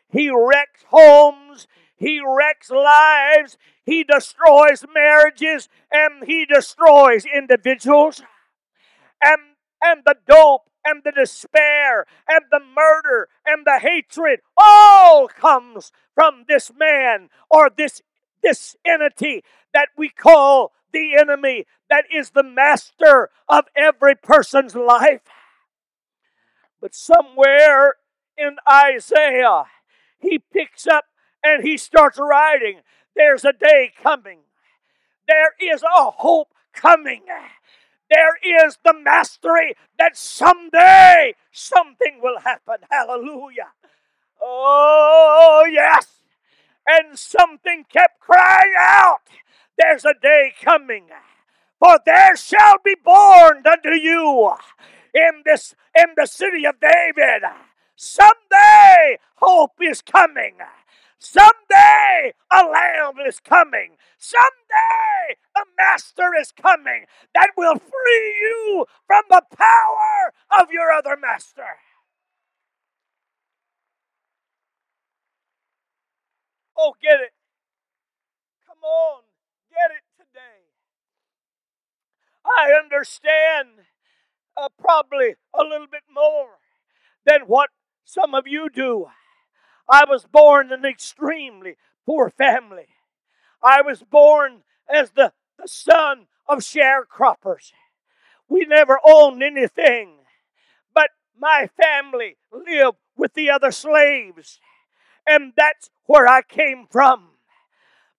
He 0.09 0.31
wrecks 0.33 0.83
homes. 0.87 1.67
He 1.99 2.21
wrecks 2.25 2.71
lives. 2.71 3.57
He 3.85 4.03
destroys 4.03 4.85
marriages 4.93 5.67
and 5.91 6.25
he 6.25 6.45
destroys 6.45 7.25
individuals. 7.25 8.23
And, 9.21 9.41
and 9.83 10.01
the 10.05 10.15
dope 10.27 10.69
and 10.85 11.03
the 11.03 11.11
despair 11.11 12.05
and 12.27 12.45
the 12.51 12.61
murder 12.61 13.27
and 13.45 13.65
the 13.65 13.79
hatred 13.81 14.39
all 14.57 15.27
comes 15.27 15.91
from 16.15 16.45
this 16.47 16.71
man 16.77 17.29
or 17.49 17.69
this, 17.75 18.01
this 18.41 18.77
entity 18.85 19.43
that 19.73 19.89
we 19.97 20.07
call 20.07 20.71
the 20.93 21.15
enemy 21.19 21.65
that 21.89 22.05
is 22.13 22.29
the 22.29 22.43
master 22.43 23.29
of 23.49 23.65
every 23.75 24.15
person's 24.15 24.73
life. 24.73 25.21
But 26.81 26.95
somewhere 26.95 27.95
in 28.37 28.55
Isaiah, 28.71 29.65
he 30.17 30.39
picks 30.39 30.87
up 30.87 31.05
and 31.43 31.63
he 31.63 31.77
starts 31.77 32.17
writing. 32.19 32.79
There's 33.15 33.45
a 33.45 33.53
day 33.53 33.91
coming. 34.01 34.39
There 35.27 35.53
is 35.61 35.83
a 35.83 36.11
hope 36.11 36.53
coming. 36.73 37.23
There 38.09 38.65
is 38.65 38.77
the 38.83 38.93
mastery 38.93 39.75
that 39.99 40.17
someday 40.17 41.35
something 41.51 42.19
will 42.21 42.39
happen. 42.39 42.77
Hallelujah. 42.89 43.69
Oh, 44.41 45.67
yes. 45.71 46.23
And 46.87 47.19
something 47.19 47.85
kept 47.91 48.19
crying 48.19 48.73
out. 48.77 49.19
There's 49.77 50.05
a 50.05 50.15
day 50.19 50.53
coming. 50.61 51.05
For 51.77 51.99
there 52.05 52.35
shall 52.35 52.77
be 52.83 52.95
born 53.03 53.63
unto 53.65 53.91
you 53.91 54.53
in 55.13 55.43
this 55.45 55.75
in 55.97 56.07
the 56.15 56.25
city 56.25 56.65
of 56.65 56.75
David 56.79 57.43
Someday 57.95 59.17
hope 59.35 59.73
is 59.81 60.01
coming. 60.01 60.55
Someday 61.19 62.33
a 62.49 62.63
lamb 62.65 63.15
is 63.27 63.41
coming. 63.41 63.97
Someday 64.17 65.35
a 65.55 65.61
master 65.77 66.31
is 66.39 66.53
coming 66.53 67.05
that 67.35 67.49
will 67.57 67.75
free 67.75 68.37
you 68.41 68.85
from 69.05 69.23
the 69.29 69.41
power 69.55 70.33
of 70.61 70.71
your 70.71 70.91
other 70.91 71.17
master. 71.21 71.79
Oh, 76.77 76.95
get 77.01 77.19
it. 77.19 77.33
Come 78.65 78.81
on, 78.81 79.23
get 79.69 79.91
it 79.91 80.03
today. 80.17 80.71
I 82.45 82.71
understand 82.81 83.85
uh, 84.55 84.69
probably 84.79 85.35
a 85.53 85.63
little 85.63 85.87
bit 85.91 86.03
more 86.09 86.59
than 87.25 87.41
what 87.41 87.71
some 88.05 88.33
of 88.33 88.47
you 88.47 88.69
do. 88.73 89.07
I 89.89 90.05
was 90.07 90.25
born 90.25 90.67
in 90.67 90.79
an 90.79 90.85
extremely 90.85 91.75
poor 92.05 92.29
family. 92.29 92.87
I 93.63 93.81
was 93.81 94.03
born 94.03 94.61
as 94.87 95.11
the, 95.11 95.33
the 95.57 95.67
son 95.67 96.27
of 96.47 96.59
sharecroppers. 96.59 97.71
We 98.47 98.65
never 98.65 98.99
owned 99.05 99.43
anything, 99.43 100.17
but 100.93 101.09
my 101.37 101.69
family 101.81 102.37
lived 102.51 102.97
with 103.15 103.33
the 103.33 103.49
other 103.49 103.71
slaves, 103.71 104.59
and 105.27 105.53
that's 105.55 105.89
where 106.05 106.27
I 106.27 106.41
came 106.41 106.87
from. 106.89 107.29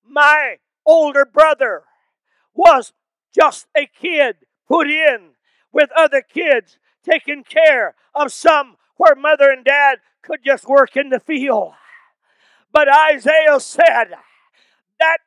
My 0.06 0.56
older 0.84 1.24
brother 1.24 1.84
was 2.54 2.92
just 3.34 3.66
a 3.76 3.86
kid 3.86 4.36
put 4.68 4.88
in 4.88 5.30
with 5.72 5.90
other 5.96 6.22
kids, 6.22 6.78
taking 7.04 7.44
care 7.44 7.94
of 8.14 8.32
some 8.32 8.76
where 9.00 9.14
mother 9.14 9.50
and 9.50 9.64
dad 9.64 10.00
could 10.22 10.40
just 10.44 10.68
work 10.68 10.94
in 10.94 11.08
the 11.08 11.20
field. 11.20 11.72
But 12.70 12.86
Isaiah 12.94 13.58
said, 13.58 14.10
that 14.98 15.18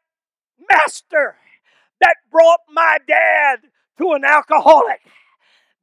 master 0.69 1.37
that 1.99 2.17
brought 2.31 2.59
my 2.71 2.99
dad 3.07 3.61
to 3.97 4.11
an 4.11 4.23
alcoholic, 4.25 5.01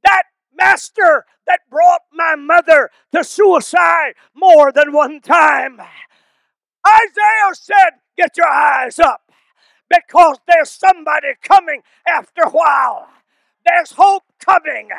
that 0.05 0.25
master 0.57 1.27
that 1.49 1.63
brought 1.69 2.03
my 2.13 2.37
mother 2.37 2.91
to 3.13 3.25
suicide 3.25 4.13
more 4.35 4.71
than 4.71 4.93
one 4.93 5.21
time. 5.21 5.81
Isaiah 6.87 7.55
said, 7.55 7.91
Get 8.17 8.37
your 8.37 8.49
eyes 8.49 9.01
up 9.01 9.33
because 9.89 10.39
there's 10.47 10.71
somebody 10.71 11.29
coming 11.43 11.83
after 12.07 12.43
a 12.43 12.51
while 12.51 13.09
There's 13.67 13.93
hope 13.93 14.25
coming. 14.45 14.91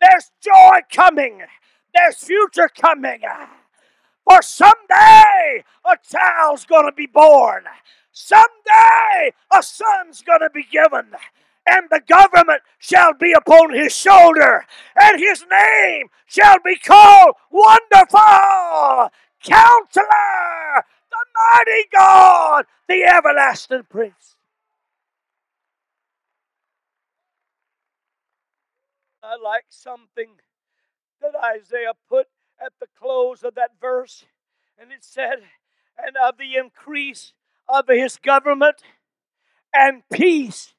There's 0.00 0.30
joy 0.40 0.80
coming. 0.92 1.42
There's 1.94 2.16
future 2.16 2.68
coming. 2.68 3.20
For 4.28 4.42
someday 4.42 5.64
a 5.84 5.96
child's 6.08 6.64
going 6.64 6.86
to 6.86 6.92
be 6.92 7.06
born. 7.06 7.64
Someday 8.12 9.32
a 9.54 9.62
son's 9.62 10.22
going 10.22 10.40
to 10.40 10.50
be 10.50 10.64
given. 10.70 11.12
And 11.68 11.88
the 11.90 12.00
government 12.06 12.62
shall 12.78 13.14
be 13.14 13.32
upon 13.32 13.72
his 13.72 13.94
shoulder. 13.94 14.64
And 15.00 15.20
his 15.20 15.44
name 15.50 16.08
shall 16.26 16.56
be 16.64 16.76
called 16.76 17.36
Wonderful 17.50 19.10
Counselor, 19.42 20.84
the 21.10 21.24
Mighty 21.34 21.88
God, 21.92 22.64
the 22.88 23.04
Everlasting 23.04 23.84
Prince. 23.88 24.36
I 29.22 29.36
like 29.36 29.66
something 29.68 30.30
that 31.22 31.34
Isaiah 31.56 31.92
put 32.08 32.26
at 32.64 32.72
the 32.80 32.86
close 32.98 33.42
of 33.42 33.54
that 33.54 33.70
verse, 33.80 34.24
and 34.78 34.92
it 34.92 35.04
said, 35.04 35.36
And 35.98 36.16
of 36.16 36.36
the 36.36 36.56
increase 36.56 37.32
of 37.68 37.86
his 37.88 38.16
government 38.16 38.82
and 39.74 40.02
peace 40.12 40.74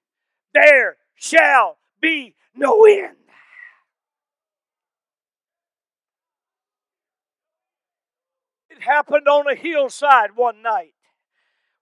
there 0.53 0.97
shall 1.15 1.77
be 2.01 2.35
no 2.55 2.85
end. 2.85 3.15
It 8.69 8.81
happened 8.81 9.27
on 9.27 9.47
a 9.47 9.55
hillside 9.55 10.35
one 10.35 10.61
night 10.61 10.93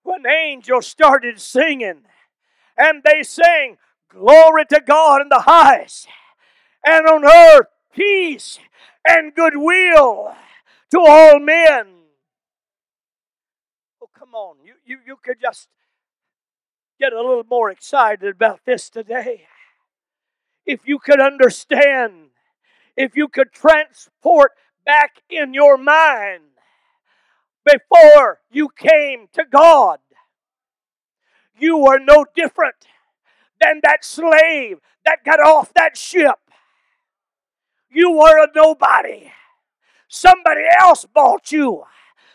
when 0.04 0.26
angels 0.28 0.88
started 0.88 1.40
singing, 1.40 2.04
and 2.78 3.04
they 3.04 3.24
sang, 3.24 3.78
Glory 4.10 4.66
to 4.66 4.82
God 4.86 5.22
in 5.22 5.30
the 5.30 5.40
highest 5.40 6.08
and 6.86 7.08
on 7.08 7.26
earth 7.26 7.68
peace 7.94 8.60
and 9.08 9.34
goodwill 9.34 10.34
to 10.92 11.00
all 11.00 11.40
men. 11.40 11.88
Oh, 14.02 14.10
come 14.18 14.34
on. 14.34 14.58
You, 14.64 14.74
you, 14.86 15.00
you 15.06 15.18
could 15.24 15.38
just 15.42 15.68
get 17.00 17.14
a 17.14 17.22
little 17.22 17.46
more 17.50 17.70
excited 17.72 18.36
about 18.36 18.62
this 18.66 18.90
today. 18.90 19.48
If 20.66 20.88
you 20.88 21.00
could 21.00 21.20
understand, 21.20 22.30
if 22.96 23.16
you 23.16 23.28
could 23.28 23.52
transport 23.52 24.52
back 24.86 25.22
in 25.30 25.54
your 25.54 25.78
mind 25.78 26.44
before 27.66 28.40
you 28.52 28.70
came 28.76 29.28
to 29.34 29.44
God, 29.50 30.00
you 31.58 31.78
were 31.78 32.00
no 32.00 32.26
different 32.36 32.76
than 33.60 33.82
that 33.84 34.04
slave 34.04 34.80
that 35.06 35.24
got 35.24 35.40
off 35.40 35.74
that 35.74 35.96
ship 35.96 36.40
you 37.92 38.12
were 38.12 38.44
a 38.44 38.48
nobody. 38.56 39.32
Somebody 40.08 40.64
else 40.80 41.06
bought 41.06 41.52
you. 41.52 41.84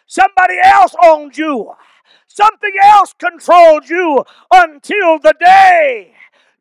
Somebody 0.07 0.59
else 0.63 0.95
owned 1.03 1.37
you. 1.37 1.73
Something 2.27 2.73
else 2.83 3.15
controlled 3.19 3.89
you 3.89 4.25
until 4.53 5.19
the 5.19 5.35
day 5.41 6.15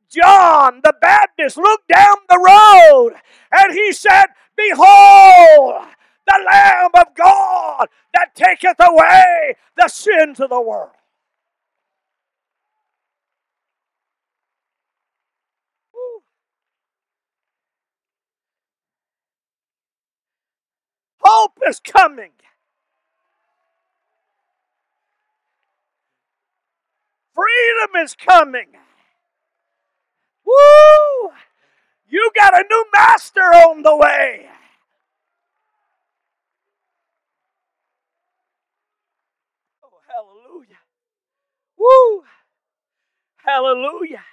John 0.09 0.79
the 0.83 0.93
Baptist 1.01 1.57
looked 1.57 1.89
down 1.89 2.15
the 2.29 2.39
road 2.39 3.15
and 3.51 3.73
he 3.73 3.91
said, 3.91 4.25
Behold, 4.55 5.85
the 6.25 6.45
Lamb 6.51 6.91
of 6.95 7.13
God 7.15 7.87
that 8.13 8.33
taketh 8.33 8.77
away 8.79 9.55
the 9.75 9.89
sins 9.89 10.39
of 10.39 10.49
the 10.49 10.61
world. 10.61 10.91
Hope 21.27 21.57
is 21.67 21.79
coming. 21.79 22.33
Freedom 27.33 28.03
is 28.03 28.13
coming. 28.13 28.67
Woo! 30.45 31.31
You 32.07 32.29
got 32.35 32.53
a 32.53 32.63
new 32.69 32.85
master 32.95 33.41
on 33.41 33.81
the 33.81 33.95
way. 33.95 34.45
Oh, 39.83 39.99
hallelujah. 40.07 40.77
Woo! 41.75 42.23
Hallelujah. 43.37 44.25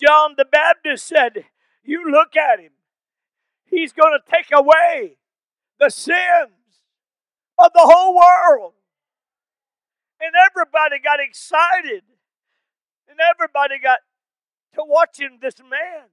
John 0.00 0.36
the 0.38 0.46
Baptist 0.46 1.06
said, 1.06 1.44
You 1.84 2.10
look 2.10 2.34
at 2.34 2.60
him. 2.60 2.72
He's 3.66 3.92
going 3.92 4.18
to 4.18 4.30
take 4.30 4.48
away 4.50 5.18
the 5.78 5.90
sins 5.90 6.82
of 7.58 7.72
the 7.72 7.82
whole 7.82 8.14
world. 8.14 8.74
And 10.20 10.32
everybody 10.50 10.98
got 11.02 11.20
excited. 11.20 12.02
And 13.08 13.18
everybody 13.34 13.76
got 13.82 14.00
to 14.74 14.82
watching 14.84 15.38
this 15.40 15.58
man 15.60 16.08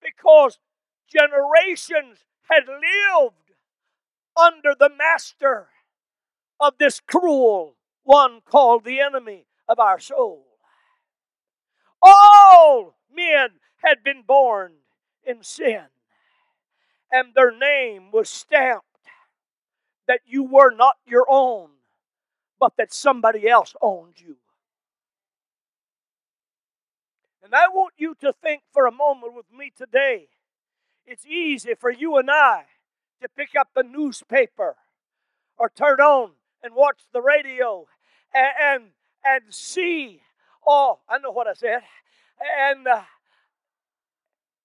because 0.00 0.58
generations 1.12 2.24
had 2.50 2.64
lived 2.66 3.34
under 4.36 4.74
the 4.78 4.90
master 4.96 5.68
of 6.60 6.74
this 6.78 7.00
cruel 7.00 7.76
one 8.04 8.40
called 8.44 8.84
the 8.84 9.00
enemy 9.00 9.46
of 9.68 9.78
our 9.78 9.98
soul. 9.98 10.44
All 12.00 12.96
men 13.12 13.48
had 13.84 14.04
been 14.04 14.22
born 14.26 14.72
in 15.24 15.42
sin 15.42 15.86
and 17.10 17.34
their 17.34 17.56
name 17.56 18.10
was 18.12 18.28
stamped 18.28 18.84
that 20.06 20.20
you 20.26 20.44
were 20.44 20.70
not 20.70 20.96
your 21.06 21.26
own, 21.28 21.70
but 22.58 22.72
that 22.76 22.92
somebody 22.92 23.48
else 23.48 23.74
owned 23.80 24.20
you. 24.20 24.36
And 27.42 27.54
I 27.54 27.68
want 27.68 27.94
you 27.96 28.16
to 28.22 28.32
think 28.42 28.62
for 28.72 28.86
a 28.86 28.92
moment 28.92 29.34
with 29.34 29.46
me 29.56 29.72
today. 29.76 30.28
It's 31.06 31.24
easy 31.24 31.74
for 31.74 31.90
you 31.90 32.16
and 32.16 32.28
I 32.28 32.64
to 33.22 33.28
pick 33.28 33.50
up 33.58 33.68
the 33.74 33.84
newspaper 33.84 34.76
or 35.56 35.70
turn 35.70 36.00
on 36.00 36.32
and 36.62 36.74
watch 36.74 37.02
the 37.12 37.22
radio 37.22 37.86
and 38.34 38.52
and, 38.60 38.84
and 39.24 39.54
see. 39.54 40.22
Oh, 40.66 40.98
I 41.08 41.18
know 41.18 41.30
what 41.30 41.46
I 41.46 41.52
said. 41.52 41.82
And 42.60 42.86
uh, 42.86 43.02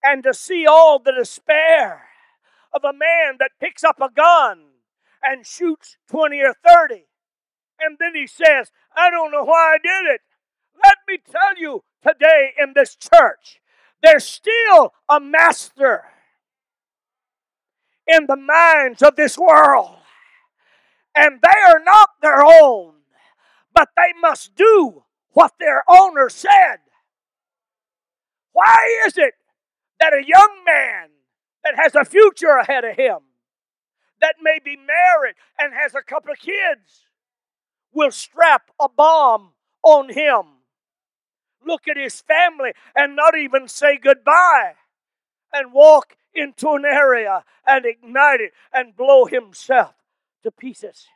and 0.03 0.23
to 0.23 0.33
see 0.33 0.65
all 0.65 0.97
the 0.97 1.11
despair 1.11 2.10
of 2.73 2.83
a 2.83 2.93
man 2.93 3.37
that 3.39 3.51
picks 3.59 3.83
up 3.83 3.99
a 4.01 4.09
gun 4.09 4.59
and 5.23 5.45
shoots 5.45 5.97
20 6.09 6.39
or 6.41 6.55
30. 6.65 7.05
And 7.79 7.97
then 7.99 8.15
he 8.15 8.27
says, 8.27 8.71
I 8.95 9.09
don't 9.09 9.31
know 9.31 9.43
why 9.43 9.75
I 9.75 9.77
did 9.81 10.13
it. 10.13 10.21
Let 10.83 10.97
me 11.07 11.17
tell 11.29 11.57
you 11.57 11.83
today 12.03 12.53
in 12.59 12.73
this 12.75 12.95
church, 12.95 13.61
there's 14.03 14.25
still 14.25 14.93
a 15.09 15.19
master 15.19 16.05
in 18.07 18.25
the 18.27 18.37
minds 18.37 19.01
of 19.01 19.15
this 19.15 19.37
world. 19.37 19.97
And 21.15 21.39
they 21.41 21.71
are 21.71 21.81
not 21.83 22.09
their 22.21 22.43
own, 22.43 22.93
but 23.73 23.89
they 23.95 24.19
must 24.21 24.55
do 24.55 25.03
what 25.33 25.53
their 25.59 25.83
owner 25.89 26.29
said. 26.29 26.79
Why 28.53 29.03
is 29.07 29.17
it 29.17 29.33
that 29.99 30.13
a 30.13 30.25
young 30.25 30.63
man 30.65 31.09
that 31.63 31.75
has 31.77 31.95
a 31.95 32.05
future 32.05 32.57
ahead 32.57 32.83
of 32.83 32.95
him, 32.95 33.19
that 34.19 34.35
may 34.41 34.59
be 34.63 34.77
married 34.77 35.35
and 35.59 35.73
has 35.73 35.95
a 35.95 36.01
couple 36.01 36.31
of 36.31 36.39
kids, 36.39 37.05
will 37.93 38.11
strap 38.11 38.69
a 38.79 38.87
bomb 38.87 39.51
on 39.83 40.09
him, 40.09 40.43
look 41.65 41.87
at 41.87 41.97
his 41.97 42.21
family, 42.21 42.71
and 42.95 43.15
not 43.15 43.37
even 43.37 43.67
say 43.67 43.97
goodbye, 43.97 44.73
and 45.53 45.73
walk 45.73 46.15
into 46.33 46.69
an 46.69 46.85
area 46.85 47.43
and 47.67 47.85
ignite 47.85 48.39
it 48.39 48.53
and 48.73 48.95
blow 48.95 49.25
himself 49.25 49.93
to 50.43 50.51
pieces. 50.51 51.07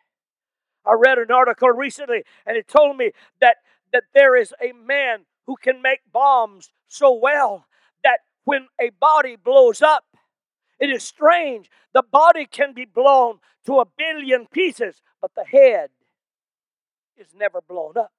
I 0.86 0.94
read 0.94 1.18
an 1.18 1.32
article 1.32 1.70
recently 1.70 2.24
and 2.46 2.58
it 2.58 2.68
told 2.68 2.98
me 2.98 3.12
that, 3.42 3.58
that 3.94 4.04
there 4.14 4.36
is 4.36 4.54
a 4.62 4.74
man 4.74 5.26
who 5.48 5.56
can 5.56 5.82
make 5.82 6.02
bombs 6.12 6.72
so 6.88 7.14
well 7.14 7.66
that 8.04 8.20
when 8.44 8.68
a 8.80 8.92
body 9.00 9.36
blows 9.36 9.82
up, 9.82 10.06
it 10.80 10.90
is 10.90 11.04
strange. 11.04 11.70
The 11.94 12.04
body 12.04 12.46
can 12.46 12.74
be 12.74 12.86
blown 12.86 13.40
to 13.66 13.80
a 13.80 13.86
billion 13.86 14.48
pieces, 14.48 15.02
but 15.22 15.32
the 15.36 15.46
head 15.46 15.90
is 17.18 17.28
never 17.38 17.62
blown 17.62 17.98
up. 17.98 18.12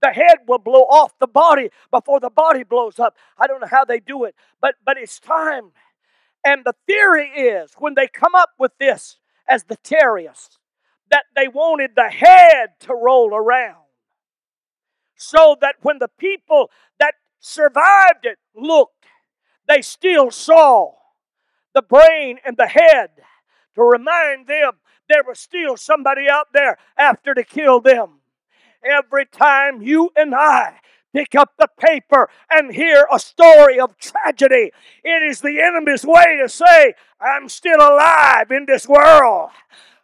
The 0.00 0.10
head 0.10 0.38
will 0.46 0.58
blow 0.58 0.82
off 0.82 1.18
the 1.18 1.26
body 1.26 1.70
before 1.90 2.20
the 2.20 2.30
body 2.30 2.62
blows 2.62 2.98
up. 2.98 3.16
I 3.36 3.46
don't 3.46 3.60
know 3.60 3.68
how 3.68 3.84
they 3.84 3.98
do 3.98 4.24
it, 4.24 4.34
but 4.60 4.76
but 4.84 4.96
it's 4.96 5.18
time. 5.18 5.72
And 6.44 6.64
the 6.64 6.74
theory 6.86 7.28
is 7.28 7.74
when 7.78 7.94
they 7.94 8.06
come 8.06 8.34
up 8.34 8.50
with 8.58 8.72
this 8.78 9.18
as 9.48 9.64
the 9.64 9.76
terrorists, 9.76 10.58
that 11.10 11.24
they 11.34 11.48
wanted 11.48 11.92
the 11.96 12.10
head 12.10 12.74
to 12.80 12.94
roll 12.94 13.34
around. 13.34 13.82
So 15.16 15.56
that 15.60 15.76
when 15.82 15.98
the 15.98 16.10
people 16.18 16.70
that 17.00 17.14
survived 17.40 18.24
it 18.24 18.38
looked, 18.54 19.06
they 19.66 19.82
still 19.82 20.30
saw 20.30 20.97
the 21.74 21.82
brain 21.82 22.38
and 22.44 22.56
the 22.56 22.66
head 22.66 23.10
to 23.74 23.82
remind 23.82 24.46
them 24.46 24.72
there 25.08 25.22
was 25.26 25.38
still 25.38 25.76
somebody 25.76 26.28
out 26.30 26.48
there 26.52 26.78
after 26.96 27.34
to 27.34 27.44
kill 27.44 27.80
them. 27.80 28.20
Every 28.82 29.26
time 29.26 29.82
you 29.82 30.10
and 30.16 30.34
I 30.34 30.80
pick 31.12 31.34
up 31.34 31.52
the 31.58 31.68
paper 31.78 32.28
and 32.50 32.74
hear 32.74 33.06
a 33.12 33.18
story 33.18 33.80
of 33.80 33.96
tragedy, 33.98 34.72
it 35.02 35.22
is 35.22 35.40
the 35.40 35.60
enemy's 35.60 36.04
way 36.04 36.38
to 36.40 36.48
say, 36.48 36.94
I'm 37.20 37.48
still 37.48 37.80
alive 37.80 38.50
in 38.50 38.66
this 38.66 38.86
world. 38.86 39.50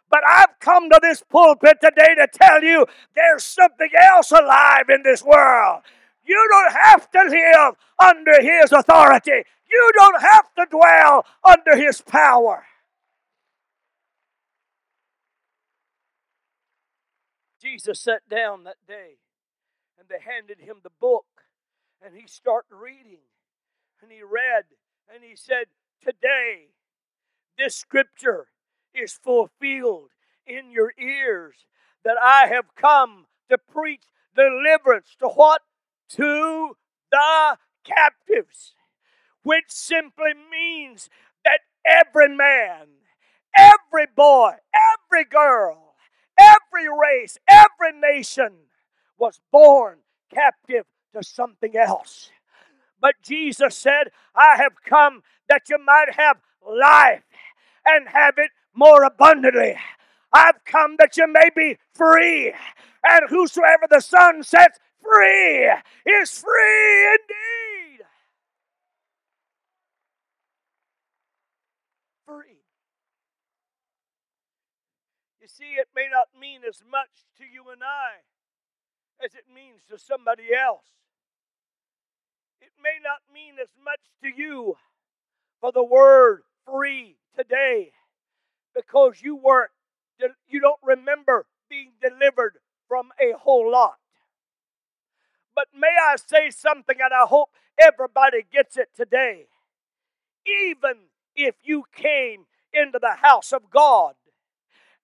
But 0.09 0.21
I've 0.27 0.59
come 0.59 0.89
to 0.89 0.99
this 1.01 1.23
pulpit 1.29 1.77
today 1.81 2.15
to 2.15 2.27
tell 2.31 2.63
you 2.63 2.85
there's 3.15 3.43
something 3.43 3.89
else 4.11 4.31
alive 4.31 4.89
in 4.89 5.03
this 5.03 5.23
world. 5.23 5.81
You 6.25 6.47
don't 6.49 6.73
have 6.83 7.11
to 7.11 7.23
live 7.29 7.75
under 7.99 8.41
his 8.41 8.71
authority. 8.71 9.43
You 9.69 9.91
don't 9.97 10.21
have 10.21 10.53
to 10.57 10.65
dwell 10.69 11.25
under 11.43 11.75
his 11.75 12.01
power. 12.01 12.65
Jesus 17.61 17.99
sat 17.99 18.21
down 18.29 18.63
that 18.63 18.77
day 18.87 19.17
and 19.97 20.07
they 20.07 20.19
handed 20.23 20.59
him 20.59 20.77
the 20.83 20.91
book 21.01 21.25
and 21.99 22.15
he 22.15 22.27
started 22.27 22.75
reading 22.75 23.23
and 24.01 24.11
he 24.11 24.21
read 24.21 24.65
and 25.13 25.23
he 25.23 25.35
said, 25.35 25.65
Today, 26.01 26.67
this 27.57 27.75
scripture 27.75 28.47
is 28.93 29.13
fulfilled 29.13 30.09
in 30.45 30.69
your 30.71 30.93
ears 30.99 31.65
that 32.03 32.17
I 32.21 32.47
have 32.47 32.75
come 32.75 33.25
to 33.49 33.57
preach 33.57 34.03
deliverance 34.35 35.15
to 35.19 35.27
what? 35.27 35.61
To 36.09 36.77
the 37.11 37.57
captives, 37.83 38.75
which 39.45 39.65
simply 39.69 40.33
means 40.51 41.07
that 41.45 41.59
every 41.85 42.35
man, 42.35 42.87
every 43.55 44.07
boy, 44.13 44.53
every 44.73 45.23
girl, 45.23 45.93
every 46.37 46.87
race, 46.89 47.37
every 47.47 47.97
nation 48.01 48.53
was 49.19 49.39
born 49.51 49.99
captive 50.33 50.85
to 51.13 51.23
something 51.23 51.77
else. 51.77 52.31
But 52.99 53.13
Jesus 53.23 53.77
said, 53.77 54.09
I 54.35 54.57
have 54.57 54.83
come 54.83 55.21
that 55.47 55.69
you 55.69 55.77
might 55.77 56.15
have 56.17 56.37
life 56.67 57.21
and 57.85 58.09
have 58.09 58.39
it 58.39 58.49
more 58.73 59.03
abundantly. 59.03 59.77
I've 60.33 60.65
come 60.65 60.95
that 60.97 61.17
you 61.17 61.31
may 61.31 61.51
be 61.55 61.77
free. 61.93 62.51
And 63.07 63.29
whosoever 63.29 63.85
the 63.87 64.01
Son 64.01 64.41
sets 64.41 64.79
free 65.03 65.71
is 66.07 66.31
free 66.31 67.14
Free. 72.25 72.61
You 75.41 75.47
see, 75.47 75.75
it 75.77 75.89
may 75.95 76.07
not 76.11 76.29
mean 76.39 76.61
as 76.67 76.81
much 76.89 77.25
to 77.37 77.43
you 77.43 77.69
and 77.71 77.83
I 77.83 78.25
as 79.23 79.33
it 79.35 79.45
means 79.53 79.81
to 79.89 79.97
somebody 79.97 80.53
else. 80.53 80.87
It 82.61 82.71
may 82.81 82.97
not 83.03 83.21
mean 83.33 83.55
as 83.61 83.69
much 83.83 84.01
to 84.23 84.29
you 84.29 84.77
for 85.61 85.71
the 85.71 85.83
word 85.83 86.41
free 86.65 87.17
today 87.35 87.91
because 88.75 89.21
you 89.21 89.35
weren't 89.35 89.71
you 90.47 90.59
don't 90.59 90.79
remember 90.83 91.45
being 91.69 91.91
delivered 92.01 92.57
from 92.87 93.09
a 93.19 93.37
whole 93.37 93.71
lot. 93.71 93.97
But 95.53 95.67
may 95.73 95.87
I 95.87 96.15
say 96.15 96.49
something, 96.49 96.97
and 96.99 97.13
I 97.13 97.27
hope 97.27 97.49
everybody 97.79 98.45
gets 98.51 98.77
it 98.77 98.89
today. 98.95 99.47
Even 100.45 101.09
if 101.35 101.55
you 101.63 101.83
came 101.93 102.45
into 102.73 102.99
the 102.99 103.15
house 103.21 103.51
of 103.51 103.69
God 103.69 104.15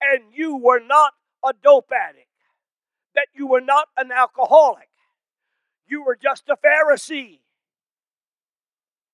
and 0.01 0.33
you 0.33 0.57
were 0.57 0.79
not 0.79 1.13
a 1.45 1.53
dope 1.63 1.91
addict, 1.91 2.27
that 3.15 3.27
you 3.33 3.47
were 3.47 3.61
not 3.61 3.87
an 3.97 4.11
alcoholic, 4.11 4.89
you 5.87 6.03
were 6.03 6.17
just 6.21 6.43
a 6.49 6.55
Pharisee, 6.55 7.39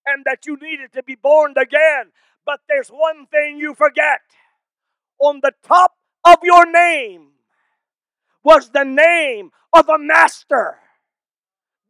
and 0.06 0.24
that 0.26 0.46
you 0.46 0.58
needed 0.62 0.94
to 0.94 1.04
be 1.04 1.16
born 1.16 1.54
again. 1.58 2.12
But 2.46 2.62
there's 2.70 2.90
one 2.90 3.26
thing 3.28 3.58
you 3.58 3.76
forget 3.76 4.22
on 5.20 5.42
the 5.42 5.52
top 5.64 5.94
of 6.26 6.38
your 6.44 6.66
name 6.72 7.30
was 8.44 8.70
the 8.70 8.86
name 8.86 9.52
of 9.74 9.90
a 9.90 9.98
master 9.98 10.78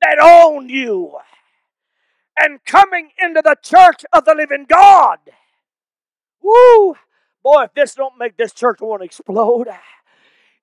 that 0.02 0.18
owned 0.22 0.72
you. 0.72 1.18
And 2.38 2.63
coming 2.65 3.10
into 3.21 3.41
the 3.43 3.56
church 3.62 4.06
of 4.13 4.26
the 4.26 4.36
living 4.36 4.65
God. 4.69 5.19
Woo! 6.41 6.95
Boy, 7.43 7.63
if 7.63 7.73
this 7.73 7.95
don't 7.95 8.17
make 8.17 8.38
this 8.38 8.54
church 8.54 8.80
want 8.82 9.02
to 9.02 9.06
explode. 9.06 9.67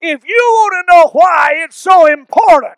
If 0.06 0.22
you 0.26 0.36
want 0.36 0.86
to 0.86 0.94
know 0.94 1.08
why 1.12 1.52
it's 1.64 1.78
so 1.78 2.04
important 2.04 2.76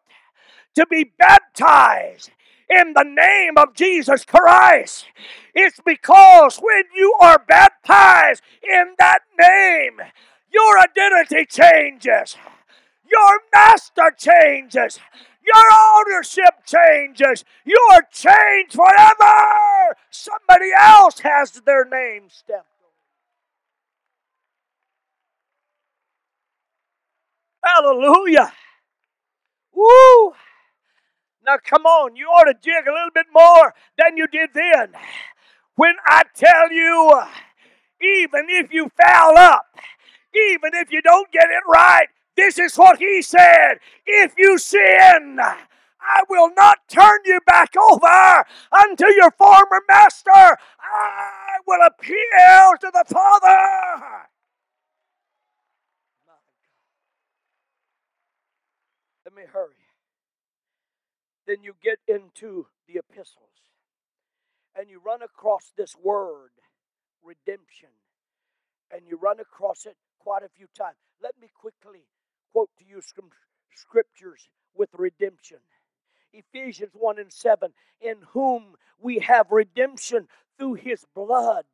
to 0.76 0.86
be 0.86 1.10
baptized 1.18 2.30
in 2.68 2.92
the 2.92 3.04
name 3.04 3.54
of 3.56 3.74
Jesus 3.74 4.24
Christ. 4.24 5.06
It's 5.54 5.80
because 5.84 6.58
when 6.58 6.84
you 6.94 7.14
are 7.20 7.38
baptized 7.38 8.42
in 8.62 8.94
that 8.98 9.20
name, 9.38 10.00
your 10.52 10.78
identity 10.78 11.46
changes, 11.46 12.36
your 13.10 13.40
master 13.54 14.12
changes, 14.16 14.98
your 15.42 15.64
ownership 15.96 16.64
changes, 16.66 17.44
you 17.64 17.78
are 17.92 18.02
changed 18.12 18.74
forever. 18.74 19.96
Somebody 20.10 20.70
else 20.76 21.20
has 21.20 21.52
their 21.52 21.84
name 21.84 22.24
stamped. 22.28 22.66
Hallelujah. 27.64 28.52
Woo! 29.74 30.32
Now, 31.44 31.58
come 31.62 31.84
on, 31.84 32.16
you 32.16 32.26
ought 32.26 32.44
to 32.44 32.54
jig 32.54 32.86
a 32.88 32.92
little 32.92 33.10
bit 33.14 33.26
more 33.32 33.74
than 33.98 34.16
you 34.16 34.26
did 34.26 34.50
then. 34.54 34.92
When 35.76 35.94
I 36.04 36.22
tell 36.34 36.72
you, 36.72 37.22
even 38.00 38.46
if 38.48 38.72
you 38.72 38.90
foul 39.00 39.36
up, 39.36 39.66
even 40.34 40.70
if 40.74 40.90
you 40.90 41.02
don't 41.02 41.30
get 41.30 41.44
it 41.44 41.62
right, 41.68 42.08
this 42.36 42.58
is 42.58 42.76
what 42.76 42.98
he 42.98 43.22
said. 43.22 43.78
If 44.06 44.34
you 44.36 44.58
sin, 44.58 45.38
I 45.38 46.22
will 46.28 46.50
not 46.56 46.78
turn 46.88 47.20
you 47.24 47.40
back 47.46 47.74
over 47.76 48.44
unto 48.72 49.06
your 49.14 49.30
former 49.32 49.80
master. 49.88 50.30
I 50.30 51.58
will 51.66 51.80
appeal 51.86 52.74
to 52.80 52.90
the 52.92 53.04
Father. 53.08 54.28
Let 59.24 59.34
me 59.34 59.42
hurry. 59.52 59.74
Then 61.46 61.56
you 61.62 61.74
get 61.82 61.98
into 62.06 62.66
the 62.86 62.98
epistles 62.98 63.50
and 64.78 64.88
you 64.90 65.00
run 65.04 65.22
across 65.22 65.72
this 65.76 65.94
word, 66.00 66.50
redemption, 67.22 67.88
and 68.92 69.02
you 69.08 69.16
run 69.16 69.40
across 69.40 69.86
it 69.86 69.96
quite 70.20 70.42
a 70.42 70.48
few 70.48 70.66
times. 70.76 70.96
Let 71.22 71.34
me 71.40 71.48
quickly 71.54 72.04
quote 72.56 72.70
to 72.78 72.86
you 72.88 73.02
some 73.02 73.28
scriptures 73.74 74.48
with 74.74 74.88
redemption. 74.96 75.58
Ephesians 76.32 76.92
1 76.94 77.18
and 77.18 77.30
7, 77.30 77.70
in 78.00 78.16
whom 78.30 78.76
we 78.98 79.18
have 79.18 79.52
redemption 79.52 80.26
through 80.56 80.72
his 80.72 81.04
blood, 81.14 81.66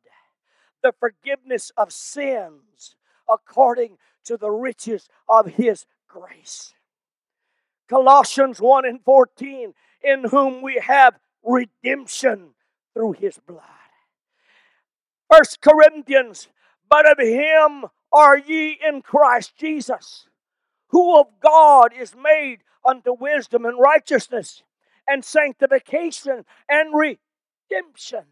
the 0.81 0.91
forgiveness 0.99 1.71
of 1.77 1.93
sins 1.93 2.97
according 3.29 3.97
to 4.25 4.35
the 4.35 4.51
riches 4.51 5.07
of 5.29 5.45
his 5.45 5.85
grace. 6.09 6.73
Colossians 7.87 8.59
1 8.59 8.85
and 8.85 9.01
14, 9.05 9.73
in 10.03 10.25
whom 10.25 10.61
we 10.61 10.81
have 10.85 11.17
redemption 11.45 12.49
through 12.93 13.13
his 13.13 13.39
blood. 13.47 13.61
First 15.31 15.61
Corinthians, 15.61 16.49
but 16.89 17.09
of 17.09 17.25
him 17.25 17.85
are 18.11 18.37
ye 18.37 18.77
in 18.85 19.01
Christ 19.01 19.55
Jesus, 19.55 20.27
who 20.93 21.19
of 21.19 21.25
God 21.41 21.91
is 21.99 22.15
made 22.15 22.59
unto 22.85 23.13
wisdom 23.19 23.65
and 23.65 23.79
righteousness 23.79 24.61
and 25.07 25.25
sanctification 25.25 26.45
and 26.69 26.93
redemption. 26.93 28.25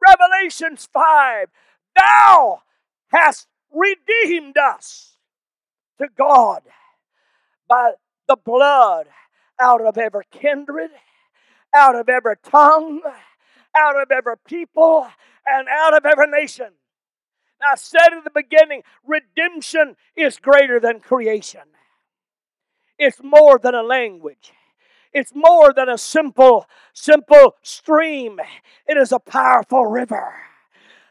Revelations 0.00 0.88
5 0.90 1.48
Thou 1.94 2.62
hast 3.08 3.48
redeemed 3.70 4.56
us 4.56 5.18
to 5.98 6.08
God 6.16 6.62
by 7.68 7.92
the 8.26 8.36
blood 8.36 9.08
out 9.60 9.82
of 9.82 9.98
every 9.98 10.24
kindred, 10.30 10.90
out 11.76 11.94
of 11.94 12.08
every 12.08 12.36
tongue, 12.42 13.02
out 13.76 14.00
of 14.00 14.10
every 14.10 14.38
people, 14.46 15.06
and 15.46 15.68
out 15.68 15.94
of 15.94 16.06
every 16.06 16.28
nation. 16.28 16.72
I 17.70 17.76
said 17.76 18.12
in 18.12 18.24
the 18.24 18.30
beginning, 18.30 18.82
redemption 19.06 19.96
is 20.16 20.38
greater 20.38 20.80
than 20.80 21.00
creation. 21.00 21.62
It's 22.98 23.20
more 23.22 23.58
than 23.58 23.74
a 23.74 23.82
language. 23.82 24.52
It's 25.12 25.32
more 25.34 25.72
than 25.72 25.88
a 25.88 25.98
simple, 25.98 26.66
simple 26.94 27.56
stream. 27.62 28.40
It 28.86 28.96
is 28.96 29.12
a 29.12 29.18
powerful 29.18 29.86
river. 29.86 30.34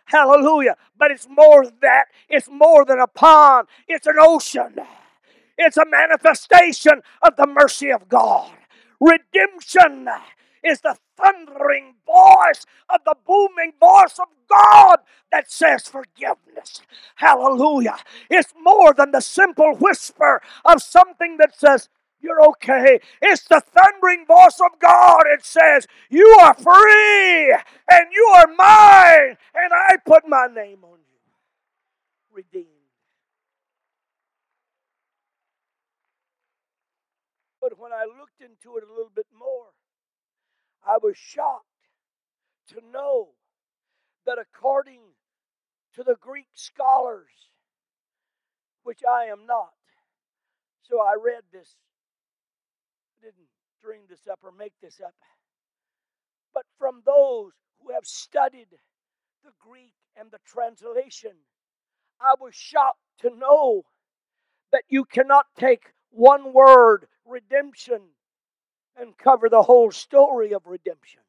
Hallelujah. 0.06 0.76
But 0.98 1.12
it's 1.12 1.28
more 1.30 1.66
than 1.66 1.78
that. 1.82 2.06
It's 2.30 2.50
more 2.50 2.86
than 2.86 3.00
a 3.00 3.08
pond. 3.08 3.68
It's 3.88 4.08
an 4.08 4.16
ocean. 4.20 4.76
It's 5.58 5.78
a 5.78 5.86
manifestation 5.86 7.02
of 7.22 7.36
the 7.36 7.48
mercy 7.48 7.92
of 7.92 8.10
God. 8.10 8.52
Redemption 9.00 10.10
is 10.64 10.82
the 10.82 10.96
thundering 11.18 11.96
voice 12.06 12.66
of 12.90 13.02
the 13.06 13.16
booming 13.26 13.74
voice 13.80 14.20
of 14.20 14.28
God 14.50 15.00
that 15.32 15.52
says 15.52 15.88
forgiveness. 15.88 16.82
Hallelujah. 17.16 17.98
It's 18.30 18.54
more 18.62 18.94
than 18.94 19.12
the 19.12 19.22
simple 19.22 19.76
whisper 19.76 20.42
of 20.66 20.82
something 20.82 21.38
that 21.38 21.58
says, 21.58 21.90
you're 22.22 22.44
okay. 22.50 23.00
It's 23.22 23.44
the 23.48 23.62
thundering 23.62 24.26
voice 24.28 24.60
of 24.64 24.80
God. 24.80 25.24
It 25.34 25.44
says, 25.44 25.88
You 26.10 26.28
are 26.42 26.54
free 26.54 27.52
and 27.90 28.08
you 28.12 28.32
are 28.36 28.48
mine, 28.48 29.38
and 29.56 29.74
I 29.74 29.98
put 30.06 30.28
my 30.28 30.48
name 30.54 30.84
on 30.84 31.00
you. 31.00 31.20
Redeemed. 32.32 32.68
But 37.60 37.78
when 37.80 37.92
I 37.92 38.06
looked 38.06 38.42
into 38.42 38.78
it 38.78 38.84
a 38.84 38.94
little 38.94 39.12
bit 39.14 39.28
more, 39.38 39.68
I 40.86 40.98
was 41.02 41.18
shocked 41.18 41.66
to 42.70 42.82
know 42.92 43.30
that 44.26 44.38
according 44.40 45.02
to 45.96 46.04
the 46.04 46.16
Greek 46.20 46.48
scholars, 46.54 47.50
which 48.84 49.02
I 49.08 49.26
am 49.26 49.46
not, 49.46 49.74
so 50.84 51.00
I 51.00 51.16
read 51.22 51.44
this, 51.52 51.76
didn't 53.22 53.50
dream 53.82 54.02
this 54.10 54.28
up 54.32 54.40
or 54.44 54.52
make 54.52 54.74
this 54.82 55.02
up, 55.06 55.14
but 56.54 56.64
from 56.78 57.02
those 57.06 57.52
who 57.80 57.94
have 57.94 58.06
studied 58.06 58.70
the 59.44 59.52
Greek 59.60 59.94
and 60.16 60.30
the 60.32 60.40
translation, 60.46 61.34
I 62.20 62.36
was 62.40 62.56
shocked 62.56 63.00
to 63.22 63.30
know 63.30 63.84
that 64.72 64.84
you 64.90 65.06
cannot 65.06 65.46
take 65.58 65.94
one 66.10 66.54
word, 66.54 67.08
redemption, 67.26 68.02
and 69.00 69.18
cover 69.18 69.50
the 69.50 69.64
whole 69.64 69.92
story 69.92 70.54
of 70.54 70.66
redemption. 70.66 71.22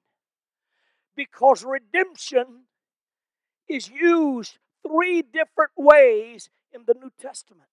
Because 1.16 1.64
redemption 1.64 2.64
is 3.68 3.88
used 3.88 4.58
three 4.86 5.22
different 5.22 5.72
ways 5.76 6.50
in 6.72 6.82
the 6.86 6.94
New 6.94 7.10
Testament. 7.20 7.68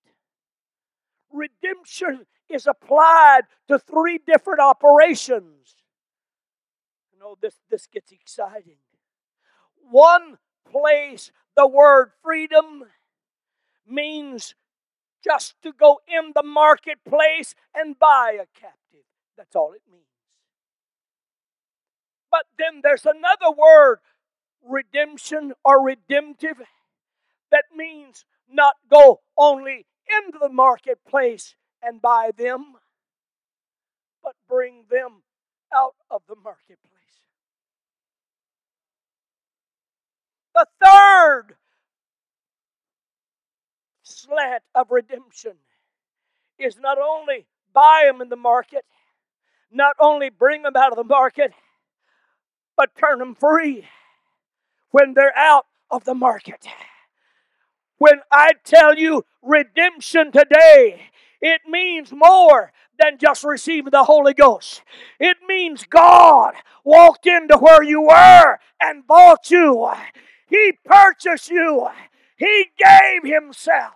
Redemption 1.31 2.25
is 2.49 2.67
applied 2.67 3.41
to 3.67 3.79
three 3.79 4.19
different 4.25 4.59
operations. 4.59 5.75
You 7.13 7.19
oh, 7.21 7.29
know, 7.29 7.37
this, 7.41 7.55
this 7.69 7.87
gets 7.87 8.11
exciting. 8.11 8.77
One 9.89 10.37
place, 10.69 11.31
the 11.55 11.67
word 11.67 12.11
freedom 12.23 12.83
means 13.87 14.55
just 15.23 15.55
to 15.63 15.73
go 15.73 15.99
in 16.07 16.31
the 16.35 16.43
marketplace 16.43 17.55
and 17.75 17.97
buy 17.97 18.37
a 18.41 18.47
captive. 18.59 19.08
That's 19.39 19.55
all 19.55 19.71
it 19.71 19.81
means. 19.89 20.03
But 22.29 22.43
then 22.57 22.81
there's 22.83 23.05
another 23.05 23.55
word, 23.57 23.99
redemption 24.61 25.53
or 25.63 25.81
redemptive, 25.81 26.57
that 27.49 27.63
means 27.73 28.25
not 28.51 28.75
go 28.91 29.21
only 29.37 29.85
into 30.25 30.39
the 30.39 30.49
marketplace 30.49 31.55
and 31.81 32.01
buy 32.01 32.31
them, 32.37 32.73
but 34.21 34.33
bring 34.49 34.83
them 34.91 35.23
out 35.73 35.95
of 36.11 36.21
the 36.27 36.35
marketplace. 36.35 36.83
The 40.53 40.67
third 40.83 41.55
slant 44.03 44.63
of 44.75 44.91
redemption 44.91 45.53
is 46.59 46.77
not 46.77 46.97
only 46.97 47.47
buy 47.73 48.03
them 48.05 48.21
in 48.21 48.27
the 48.29 48.35
market, 48.35 48.83
not 49.71 49.95
only 49.99 50.29
bring 50.29 50.63
them 50.63 50.75
out 50.75 50.91
of 50.91 50.97
the 50.97 51.03
market, 51.03 51.53
but 52.77 52.95
turn 52.95 53.19
them 53.19 53.35
free 53.35 53.85
when 54.91 55.13
they're 55.13 55.37
out 55.37 55.65
of 55.91 56.03
the 56.05 56.15
market. 56.15 56.67
When 57.97 58.21
I 58.31 58.51
tell 58.63 58.97
you 58.97 59.25
redemption 59.41 60.31
today, 60.31 61.01
it 61.41 61.61
means 61.67 62.11
more 62.11 62.71
than 62.97 63.17
just 63.17 63.43
receiving 63.43 63.91
the 63.91 64.05
Holy 64.05 64.33
Ghost. 64.33 64.81
It 65.19 65.37
means 65.47 65.85
God 65.85 66.53
walked 66.83 67.25
into 67.25 67.57
where 67.57 67.83
you 67.83 68.01
were 68.01 68.59
and 68.81 69.05
bought 69.05 69.49
you. 69.51 69.91
He 70.47 70.73
purchased 70.85 71.49
you. 71.49 71.89
He 72.37 72.65
gave 72.77 73.23
Himself. 73.23 73.93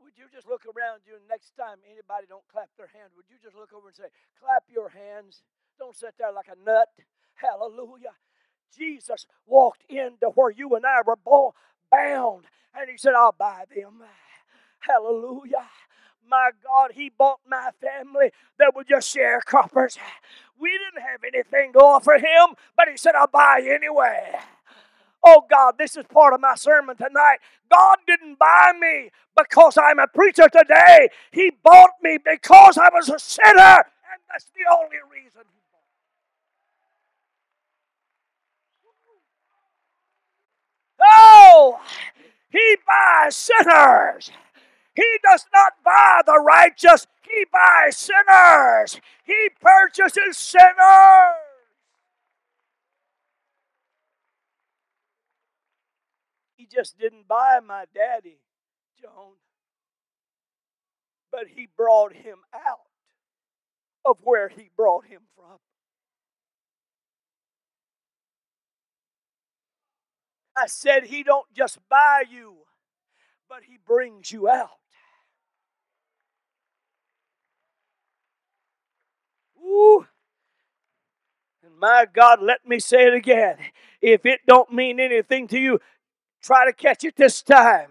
Would 0.00 0.12
you 0.16 0.24
just 0.42 0.50
look 0.50 0.64
around 0.66 1.02
you 1.06 1.14
and 1.14 1.22
next 1.28 1.52
time 1.56 1.78
anybody 1.86 2.26
don't 2.28 2.46
clap 2.50 2.68
their 2.76 2.88
hand, 2.88 3.10
would 3.16 3.26
you 3.30 3.36
just 3.42 3.56
look 3.56 3.72
over 3.72 3.88
and 3.88 3.96
say, 3.96 4.10
clap 4.40 4.64
your 4.72 4.88
hands? 4.88 5.42
Don't 5.78 5.96
sit 5.96 6.14
there 6.18 6.32
like 6.32 6.46
a 6.50 6.58
nut. 6.64 6.88
Hallelujah. 7.34 8.14
Jesus 8.76 9.26
walked 9.46 9.84
into 9.88 10.26
where 10.34 10.50
you 10.50 10.74
and 10.74 10.84
I 10.84 11.02
were 11.06 11.16
born, 11.16 11.52
bound, 11.90 12.44
and 12.74 12.90
he 12.90 12.96
said, 12.96 13.12
I'll 13.14 13.36
buy 13.38 13.64
them. 13.74 14.02
Hallelujah. 14.80 15.68
My 16.28 16.50
God, 16.64 16.92
he 16.94 17.10
bought 17.10 17.40
my 17.48 17.70
family 17.80 18.32
that 18.58 18.74
were 18.74 18.84
just 18.84 19.14
sharecroppers. 19.14 19.98
We 20.58 20.70
didn't 20.70 21.06
have 21.06 21.20
anything 21.22 21.72
to 21.74 21.78
offer 21.78 22.14
him, 22.14 22.56
but 22.76 22.88
he 22.90 22.96
said, 22.96 23.14
I'll 23.14 23.26
buy 23.28 23.60
anyway. 23.64 24.38
Oh 25.24 25.44
God, 25.50 25.74
this 25.78 25.96
is 25.96 26.04
part 26.12 26.34
of 26.34 26.40
my 26.40 26.54
sermon 26.56 26.96
tonight. 26.96 27.38
God 27.70 27.98
didn't 28.06 28.38
buy 28.38 28.72
me 28.80 29.10
because 29.36 29.78
I'm 29.78 29.98
a 29.98 30.08
preacher 30.08 30.48
today. 30.48 31.08
He 31.32 31.52
bought 31.62 31.92
me 32.02 32.18
because 32.24 32.78
I 32.78 32.88
was 32.92 33.08
a 33.08 33.18
sinner, 33.18 33.52
and 33.54 34.20
that's 34.30 34.46
the 34.46 34.64
only 34.72 34.98
reason 35.12 35.42
He 35.42 35.60
bought 35.72 35.88
me. 40.98 41.02
Oh, 41.02 41.80
he 42.50 42.76
buys 42.86 43.36
sinners. 43.36 44.30
He 44.94 45.08
does 45.22 45.46
not 45.54 45.74
buy 45.84 46.22
the 46.26 46.38
righteous, 46.40 47.06
he 47.22 47.46
buys 47.52 47.96
sinners. 47.96 49.00
He 49.24 49.48
purchases 49.60 50.36
sinners. 50.36 50.70
He 56.56 56.61
just 56.72 56.98
didn't 56.98 57.28
buy 57.28 57.60
my 57.66 57.84
daddy, 57.94 58.38
Joan, 59.00 59.34
but 61.30 61.44
he 61.54 61.68
brought 61.76 62.14
him 62.14 62.38
out 62.54 62.86
of 64.04 64.18
where 64.24 64.48
he 64.48 64.70
brought 64.76 65.06
him 65.06 65.22
from. 65.36 65.58
I 70.56 70.66
said, 70.66 71.04
He 71.04 71.22
don't 71.22 71.46
just 71.54 71.78
buy 71.88 72.24
you, 72.30 72.58
but 73.48 73.60
He 73.68 73.78
brings 73.84 74.30
you 74.30 74.48
out. 74.48 74.70
Ooh. 79.64 80.06
And 81.64 81.78
my 81.78 82.06
God, 82.12 82.42
let 82.42 82.66
me 82.66 82.80
say 82.80 83.06
it 83.06 83.14
again. 83.14 83.56
If 84.00 84.26
it 84.26 84.40
don't 84.46 84.72
mean 84.72 84.98
anything 84.98 85.46
to 85.48 85.58
you, 85.58 85.80
try 86.42 86.66
to 86.66 86.72
catch 86.72 87.04
it 87.04 87.16
this 87.16 87.42
time. 87.42 87.90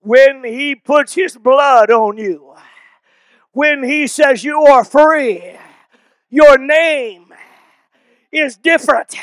When 0.00 0.42
He 0.44 0.74
puts 0.74 1.14
His 1.14 1.36
blood 1.36 1.90
on 1.90 2.16
you, 2.16 2.54
when 3.52 3.84
He 3.84 4.06
says 4.06 4.44
you 4.44 4.60
are 4.62 4.84
free, 4.84 5.56
your 6.30 6.58
name 6.58 7.32
is 8.32 8.56
different 8.56 9.14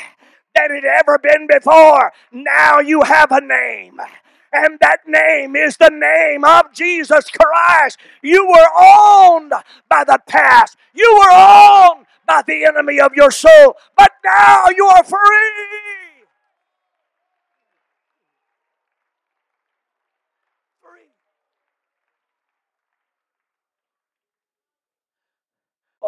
than 0.54 0.76
it 0.76 0.84
ever 0.84 1.18
been 1.18 1.46
before. 1.46 2.12
Now 2.32 2.80
you 2.80 3.02
have 3.02 3.30
a 3.30 3.40
name. 3.40 4.00
And 4.52 4.78
that 4.80 5.00
name 5.06 5.54
is 5.54 5.76
the 5.76 5.90
name 5.90 6.44
of 6.44 6.72
Jesus 6.72 7.24
Christ. 7.30 7.98
You 8.22 8.46
were 8.46 8.68
owned 8.80 9.52
by 9.88 10.04
the 10.04 10.18
past. 10.26 10.76
You 10.94 11.18
were 11.20 11.32
owned 11.32 12.06
by 12.26 12.42
the 12.46 12.64
enemy 12.64 13.00
of 13.00 13.12
your 13.14 13.30
soul. 13.30 13.76
But 13.96 14.12
now 14.24 14.66
you 14.74 14.86
are 14.86 15.04
free. 15.04 15.85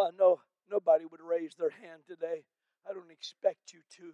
Oh, 0.00 0.12
no, 0.16 0.38
nobody 0.70 1.06
would 1.10 1.20
raise 1.20 1.56
their 1.56 1.70
hand 1.70 2.02
today. 2.06 2.44
I 2.88 2.92
don't 2.92 3.10
expect 3.10 3.72
you 3.72 3.80
to. 3.96 4.12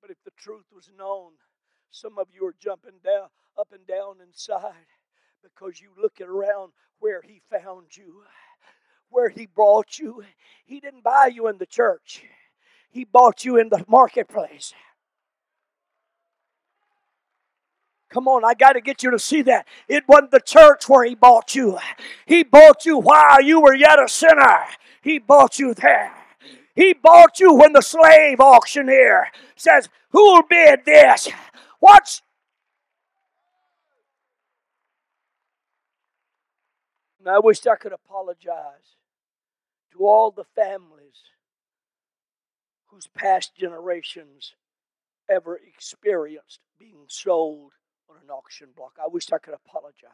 But 0.00 0.12
if 0.12 0.18
the 0.24 0.30
truth 0.38 0.66
was 0.72 0.88
known, 0.96 1.32
some 1.90 2.16
of 2.16 2.28
you 2.32 2.46
are 2.46 2.54
jumping 2.60 3.00
down, 3.04 3.26
up 3.58 3.72
and 3.72 3.84
down 3.88 4.20
inside 4.24 4.86
because 5.42 5.80
you 5.80 5.88
looking 6.00 6.28
around 6.28 6.70
where 7.00 7.22
He 7.22 7.42
found 7.50 7.96
you, 7.96 8.22
where 9.10 9.28
He 9.28 9.46
brought 9.46 9.98
you. 9.98 10.22
He 10.64 10.78
didn't 10.78 11.02
buy 11.02 11.32
you 11.34 11.48
in 11.48 11.58
the 11.58 11.66
church, 11.66 12.22
He 12.88 13.02
bought 13.02 13.44
you 13.44 13.56
in 13.56 13.68
the 13.68 13.84
marketplace. 13.88 14.74
Come 18.12 18.28
on, 18.28 18.44
I 18.44 18.52
got 18.52 18.72
to 18.72 18.82
get 18.82 19.02
you 19.02 19.10
to 19.10 19.18
see 19.18 19.40
that. 19.42 19.66
It 19.88 20.04
wasn't 20.06 20.32
the 20.32 20.40
church 20.40 20.86
where 20.86 21.04
He 21.04 21.14
bought 21.14 21.54
you, 21.54 21.78
He 22.26 22.42
bought 22.42 22.84
you 22.84 22.98
while 22.98 23.40
you 23.42 23.60
were 23.60 23.74
yet 23.74 23.98
a 23.98 24.06
sinner. 24.06 24.66
He 25.00 25.18
bought 25.18 25.58
you 25.58 25.72
there. 25.74 26.12
He 26.74 26.92
bought 26.92 27.40
you 27.40 27.54
when 27.54 27.72
the 27.72 27.80
slave 27.80 28.38
auctioneer 28.38 29.28
says, 29.56 29.88
Who'll 30.10 30.42
bid 30.42 30.84
this? 30.84 31.30
What's 31.80 32.22
I 37.26 37.38
wish 37.38 37.64
I 37.66 37.76
could 37.76 37.92
apologize 37.92 38.96
to 39.92 40.04
all 40.04 40.32
the 40.32 40.44
families 40.56 41.22
whose 42.88 43.06
past 43.06 43.54
generations 43.56 44.54
ever 45.30 45.56
experienced 45.56 46.58
being 46.78 47.04
sold 47.06 47.72
an 48.22 48.30
auction 48.30 48.68
block. 48.76 48.96
I 49.02 49.08
wish 49.08 49.32
I 49.32 49.38
could 49.38 49.54
apologize. 49.54 50.12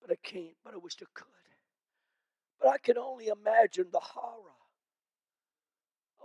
But 0.00 0.10
I 0.10 0.16
can't, 0.22 0.56
but 0.64 0.74
I 0.74 0.78
wish 0.78 0.96
I 1.00 1.06
could. 1.14 1.26
But 2.60 2.68
I 2.68 2.78
can 2.78 2.98
only 2.98 3.28
imagine 3.28 3.86
the 3.90 4.00
horror 4.00 4.56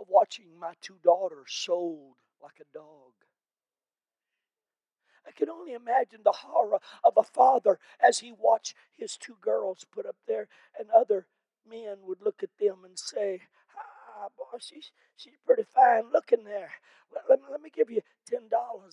of 0.00 0.06
watching 0.08 0.58
my 0.58 0.74
two 0.80 0.96
daughters 1.02 1.48
sold 1.48 2.16
like 2.42 2.60
a 2.60 2.76
dog. 2.76 3.12
I 5.26 5.32
can 5.32 5.50
only 5.50 5.74
imagine 5.74 6.20
the 6.24 6.32
horror 6.32 6.78
of 7.04 7.14
a 7.16 7.22
father 7.22 7.78
as 8.00 8.20
he 8.20 8.32
watched 8.32 8.74
his 8.96 9.16
two 9.16 9.36
girls 9.40 9.84
put 9.90 10.06
up 10.06 10.16
there, 10.26 10.48
and 10.78 10.88
other 10.90 11.26
men 11.68 11.98
would 12.02 12.22
look 12.22 12.42
at 12.42 12.56
them 12.58 12.78
and 12.84 12.98
say, 12.98 13.42
Ah, 13.76 14.28
boy, 14.36 14.58
she's, 14.58 14.90
she's 15.16 15.36
pretty 15.44 15.64
fine 15.64 16.10
looking 16.12 16.44
there. 16.44 16.70
Let, 17.14 17.24
let, 17.28 17.38
me, 17.40 17.46
let 17.50 17.60
me 17.62 17.70
give 17.74 17.90
you 17.90 18.00
$10. 18.30 18.50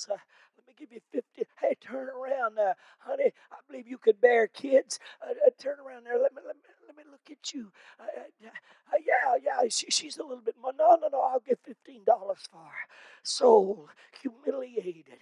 Uh, 0.09 0.13
let 0.13 0.19
me 0.54 0.54
give 0.77 0.91
you 0.91 1.01
50 1.13 1.43
Hey, 1.61 1.75
turn 1.81 2.09
around, 2.09 2.59
uh, 2.59 2.73
honey. 2.99 3.31
I 3.51 3.57
believe 3.69 3.87
you 3.87 3.97
could 3.97 4.21
bear 4.21 4.47
kids. 4.47 4.99
Uh, 5.21 5.31
uh 5.31 5.51
turn 5.59 5.77
around 5.79 6.05
there. 6.05 6.19
Let 6.19 6.33
me, 6.33 6.41
let 6.45 6.55
me, 6.57 6.61
let 6.87 6.97
me 6.97 7.03
look 7.11 7.21
at 7.31 7.53
you. 7.53 7.71
Uh, 7.99 8.03
uh, 8.03 8.47
uh, 8.93 8.97
yeah, 9.05 9.37
yeah, 9.43 9.69
she, 9.69 9.87
she's 9.89 10.17
a 10.17 10.23
little 10.23 10.43
bit 10.43 10.55
more. 10.61 10.73
No, 10.77 10.97
no, 11.01 11.09
no, 11.11 11.21
I'll 11.21 11.41
give 11.47 11.59
$15 11.63 12.05
for 12.51 12.59
her. 12.59 12.87
Soul, 13.23 13.89
humiliated, 14.21 15.19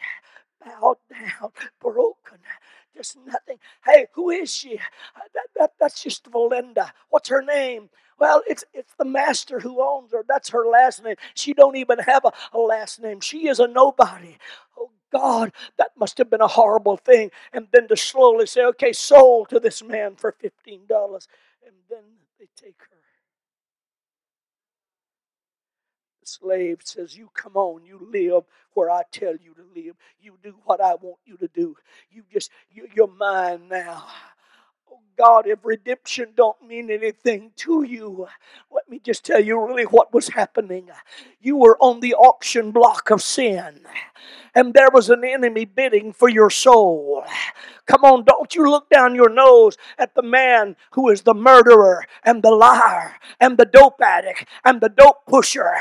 bowed 0.63 0.97
down, 1.11 1.51
broken, 1.81 2.39
just 2.95 3.17
nothing. 3.25 3.57
Hey, 3.85 4.07
who 4.13 4.29
is 4.31 4.53
she? 4.53 4.77
That, 5.35 5.47
that, 5.57 5.71
that's 5.79 6.03
just 6.03 6.29
Valinda. 6.31 6.91
What's 7.09 7.29
her 7.29 7.41
name? 7.43 7.89
Well, 8.19 8.43
it's 8.47 8.63
it's 8.73 8.93
the 8.99 9.05
master 9.05 9.59
who 9.59 9.81
owns 9.83 10.13
her. 10.13 10.23
That's 10.27 10.49
her 10.51 10.65
last 10.67 11.03
name. 11.03 11.17
She 11.35 11.53
don't 11.53 11.75
even 11.77 11.99
have 11.99 12.25
a, 12.25 12.31
a 12.53 12.59
last 12.59 13.01
name. 13.01 13.21
She 13.21 13.47
is 13.49 13.59
a 13.59 13.67
nobody. 13.67 14.37
Oh 14.77 14.91
God, 15.13 15.53
that 15.77 15.91
must 15.97 16.17
have 16.19 16.31
been 16.31 16.41
a 16.41 16.47
horrible 16.49 16.97
thing. 16.97 17.31
And 17.53 17.67
then 17.73 17.87
to 17.89 17.97
slowly 17.97 18.47
say, 18.47 18.65
okay, 18.65 18.93
sold 18.93 19.49
to 19.51 19.61
this 19.61 19.83
man 19.83 20.15
for 20.17 20.33
fifteen 20.33 20.87
dollars, 20.89 21.27
and 21.65 21.75
then 21.89 22.03
they 22.39 22.47
take 22.57 22.81
her. 22.91 22.97
The 26.21 26.27
slave 26.27 26.79
says, 26.83 27.17
You 27.17 27.29
come 27.33 27.57
on, 27.57 27.85
you 27.85 27.99
live 28.11 28.43
where 28.73 28.91
I 28.91 29.03
tell 29.11 29.35
you 29.35 29.53
to 29.55 29.63
live. 29.75 29.95
You 30.21 30.37
do 30.43 30.55
what 30.65 30.81
I 30.81 30.95
want 30.95 31.19
you 31.25 31.37
to 31.37 31.49
do. 31.49 31.75
You 32.11 32.23
just, 32.31 32.51
you, 32.71 32.87
you're 32.95 33.07
mine 33.07 33.69
now. 33.69 34.05
Oh 34.91 34.99
God, 35.17 35.47
if 35.47 35.59
redemption 35.63 36.29
don't 36.35 36.67
mean 36.67 36.89
anything 36.89 37.51
to 37.57 37.83
you, 37.83 38.27
let 38.71 38.89
me 38.89 38.99
just 38.99 39.23
tell 39.23 39.39
you 39.39 39.63
really 39.63 39.83
what 39.83 40.13
was 40.13 40.29
happening. 40.29 40.89
You 41.41 41.57
were 41.57 41.77
on 41.79 41.99
the 41.99 42.15
auction 42.15 42.71
block 42.71 43.11
of 43.11 43.21
sin, 43.21 43.81
and 44.55 44.73
there 44.73 44.89
was 44.91 45.09
an 45.09 45.23
enemy 45.23 45.65
bidding 45.65 46.13
for 46.13 46.29
your 46.29 46.49
soul. 46.49 47.23
Come 47.85 48.05
on, 48.05 48.23
don't 48.23 48.55
you 48.55 48.69
look 48.69 48.89
down 48.89 49.13
your 49.13 49.29
nose 49.29 49.77
at 49.99 50.15
the 50.15 50.23
man 50.23 50.77
who 50.91 51.09
is 51.09 51.23
the 51.23 51.33
murderer 51.33 52.05
and 52.23 52.41
the 52.41 52.51
liar 52.51 53.17
and 53.41 53.57
the 53.57 53.65
dope 53.65 53.99
addict 54.01 54.45
and 54.63 54.79
the 54.79 54.87
dope 54.87 55.25
pusher 55.27 55.73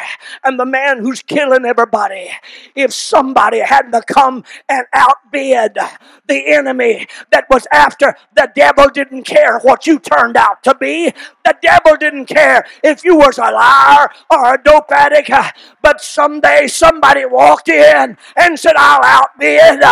and 0.42 0.58
the 0.58 0.66
man 0.66 0.98
who's 0.98 1.22
killing 1.22 1.64
everybody. 1.64 2.28
If 2.74 2.92
somebody 2.92 3.60
hadn't 3.60 4.06
come 4.08 4.42
and 4.68 4.84
outbid 4.92 5.78
the 6.26 6.52
enemy 6.52 7.06
that 7.30 7.44
was 7.48 7.68
after, 7.72 8.16
the 8.34 8.50
devil 8.54 8.88
didn't 8.88 9.21
care 9.24 9.58
what 9.60 9.86
you 9.86 9.98
turned 9.98 10.36
out 10.36 10.62
to 10.64 10.74
be. 10.74 11.12
The 11.44 11.56
devil 11.62 11.96
didn't 11.96 12.26
care 12.26 12.64
if 12.82 13.04
you 13.04 13.16
was 13.16 13.38
a 13.38 13.50
liar 13.50 14.10
or 14.30 14.54
a 14.54 14.62
dope 14.62 14.90
addict. 14.90 15.30
But 15.82 16.00
someday 16.00 16.66
somebody 16.68 17.24
walked 17.24 17.68
in 17.68 18.16
and 18.36 18.58
said, 18.58 18.74
I'll 18.76 19.00
outbid. 19.02 19.82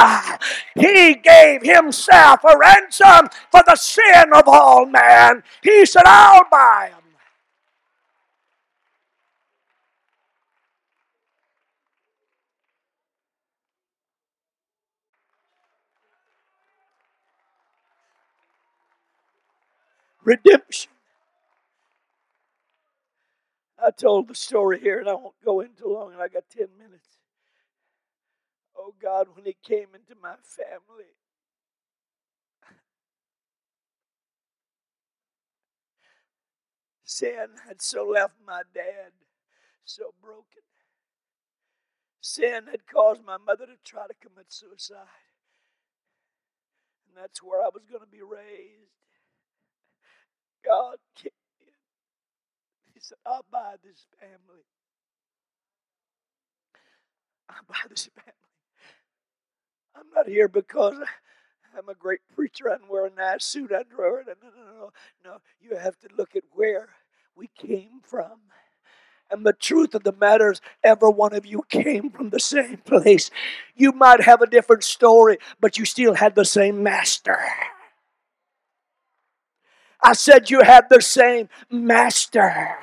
He 0.75 1.15
gave 1.15 1.63
himself 1.63 2.41
a 2.45 2.57
ransom 2.57 3.29
for 3.51 3.63
the 3.67 3.77
sin 3.77 4.33
of 4.35 4.45
all 4.47 4.87
man. 4.87 5.43
He 5.63 5.85
said, 5.87 6.03
I'll 6.07 6.49
buy 6.51 6.91
them. 6.93 7.00
Redemption. 20.31 20.93
I 23.83 23.91
told 23.91 24.29
the 24.29 24.35
story 24.37 24.79
here 24.79 25.01
and 25.01 25.09
I 25.09 25.15
won't 25.15 25.35
go 25.45 25.61
into 25.61 25.89
long, 25.89 26.13
and 26.13 26.23
I 26.23 26.29
got 26.29 26.45
10 26.57 26.69
minutes. 26.79 27.09
Oh 28.77 28.95
God, 29.03 29.29
when 29.35 29.45
He 29.45 29.57
came 29.63 29.89
into 29.95 30.21
my 30.23 30.35
family, 30.43 31.11
Sin 37.05 37.49
had 37.67 37.83
so 37.83 38.07
left 38.07 38.35
my 38.47 38.63
dad 38.73 39.11
so 39.85 40.15
broken. 40.23 40.63
Sin 42.21 42.67
had 42.71 42.87
caused 42.87 43.25
my 43.25 43.37
mother 43.37 43.67
to 43.67 43.77
try 43.85 44.07
to 44.07 44.15
commit 44.15 44.47
suicide. 44.49 45.27
And 47.09 47.17
that's 47.17 47.43
where 47.43 47.63
I 47.63 47.71
was 47.75 47.83
going 47.91 48.03
to 48.03 48.07
be 48.07 48.23
raised. 48.23 49.00
God 50.65 50.97
kicked 51.15 51.35
me 51.61 51.67
in. 51.67 52.93
He 52.95 53.01
said, 53.01 53.19
I'll 53.27 53.45
buy 53.51 53.75
this 53.83 54.07
family. 54.21 54.65
I'll 57.49 57.65
buy 57.69 57.89
this 57.89 58.09
family. 58.15 58.33
I'm 59.97 60.07
not 60.15 60.29
here 60.29 60.49
because 60.49 60.97
I'm 61.77 61.89
a 61.89 61.95
great 61.95 62.21
preacher. 62.35 62.71
I 62.71 62.77
wear 62.89 63.07
a 63.07 63.11
nice 63.11 63.45
suit. 63.45 63.73
I 63.73 63.83
draw 63.83 64.19
it. 64.19 64.27
No, 64.27 64.35
no, 64.43 64.73
no, 64.73 64.91
no. 65.25 65.39
You 65.61 65.77
have 65.77 65.99
to 66.01 66.09
look 66.17 66.37
at 66.37 66.45
where 66.53 66.89
we 67.37 67.49
came 67.57 68.01
from. 68.03 68.39
And 69.31 69.47
the 69.47 69.53
truth 69.53 69.95
of 69.95 70.03
the 70.03 70.13
matter 70.13 70.51
is, 70.51 70.61
every 70.83 71.11
one 71.11 71.33
of 71.35 71.47
you 71.47 71.63
came 71.69 72.11
from 72.11 72.31
the 72.31 72.41
same 72.41 72.79
place. 72.79 73.31
You 73.77 73.93
might 73.93 74.23
have 74.23 74.43
a 74.43 74.47
different 74.47 74.83
story, 74.83 75.39
but 75.61 75.79
you 75.79 75.85
still 75.85 76.15
had 76.15 76.35
the 76.35 76.45
same 76.45 76.83
master. 76.83 77.39
I 80.03 80.15
said 80.15 80.51
you 80.51 80.63
had 80.63 80.87
the 80.89 81.01
same 81.01 81.49
master. 81.71 82.77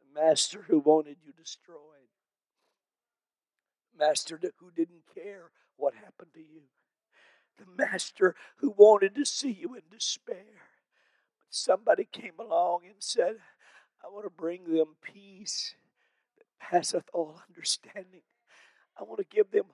The 0.00 0.20
master 0.20 0.64
who 0.68 0.80
wanted 0.80 1.16
you 1.24 1.32
destroyed. 1.32 1.78
Master 3.98 4.38
who 4.58 4.70
didn't 4.74 5.04
care 5.14 5.50
what 5.76 5.94
happened 5.94 6.34
to 6.34 6.40
you. 6.40 6.62
The 7.58 7.66
master 7.76 8.34
who 8.56 8.74
wanted 8.76 9.14
to 9.14 9.24
see 9.24 9.50
you 9.52 9.74
in 9.74 9.82
despair 9.90 10.62
somebody 11.52 12.08
came 12.10 12.32
along 12.40 12.80
and 12.86 12.96
said, 12.98 13.36
I 14.02 14.08
want 14.08 14.24
to 14.24 14.30
bring 14.30 14.74
them 14.74 14.96
peace 15.02 15.74
that 16.38 16.46
passeth 16.58 17.04
all 17.12 17.42
understanding. 17.48 18.22
I 18.98 19.04
want 19.04 19.18
to 19.18 19.36
give 19.36 19.50
them. 19.50 19.64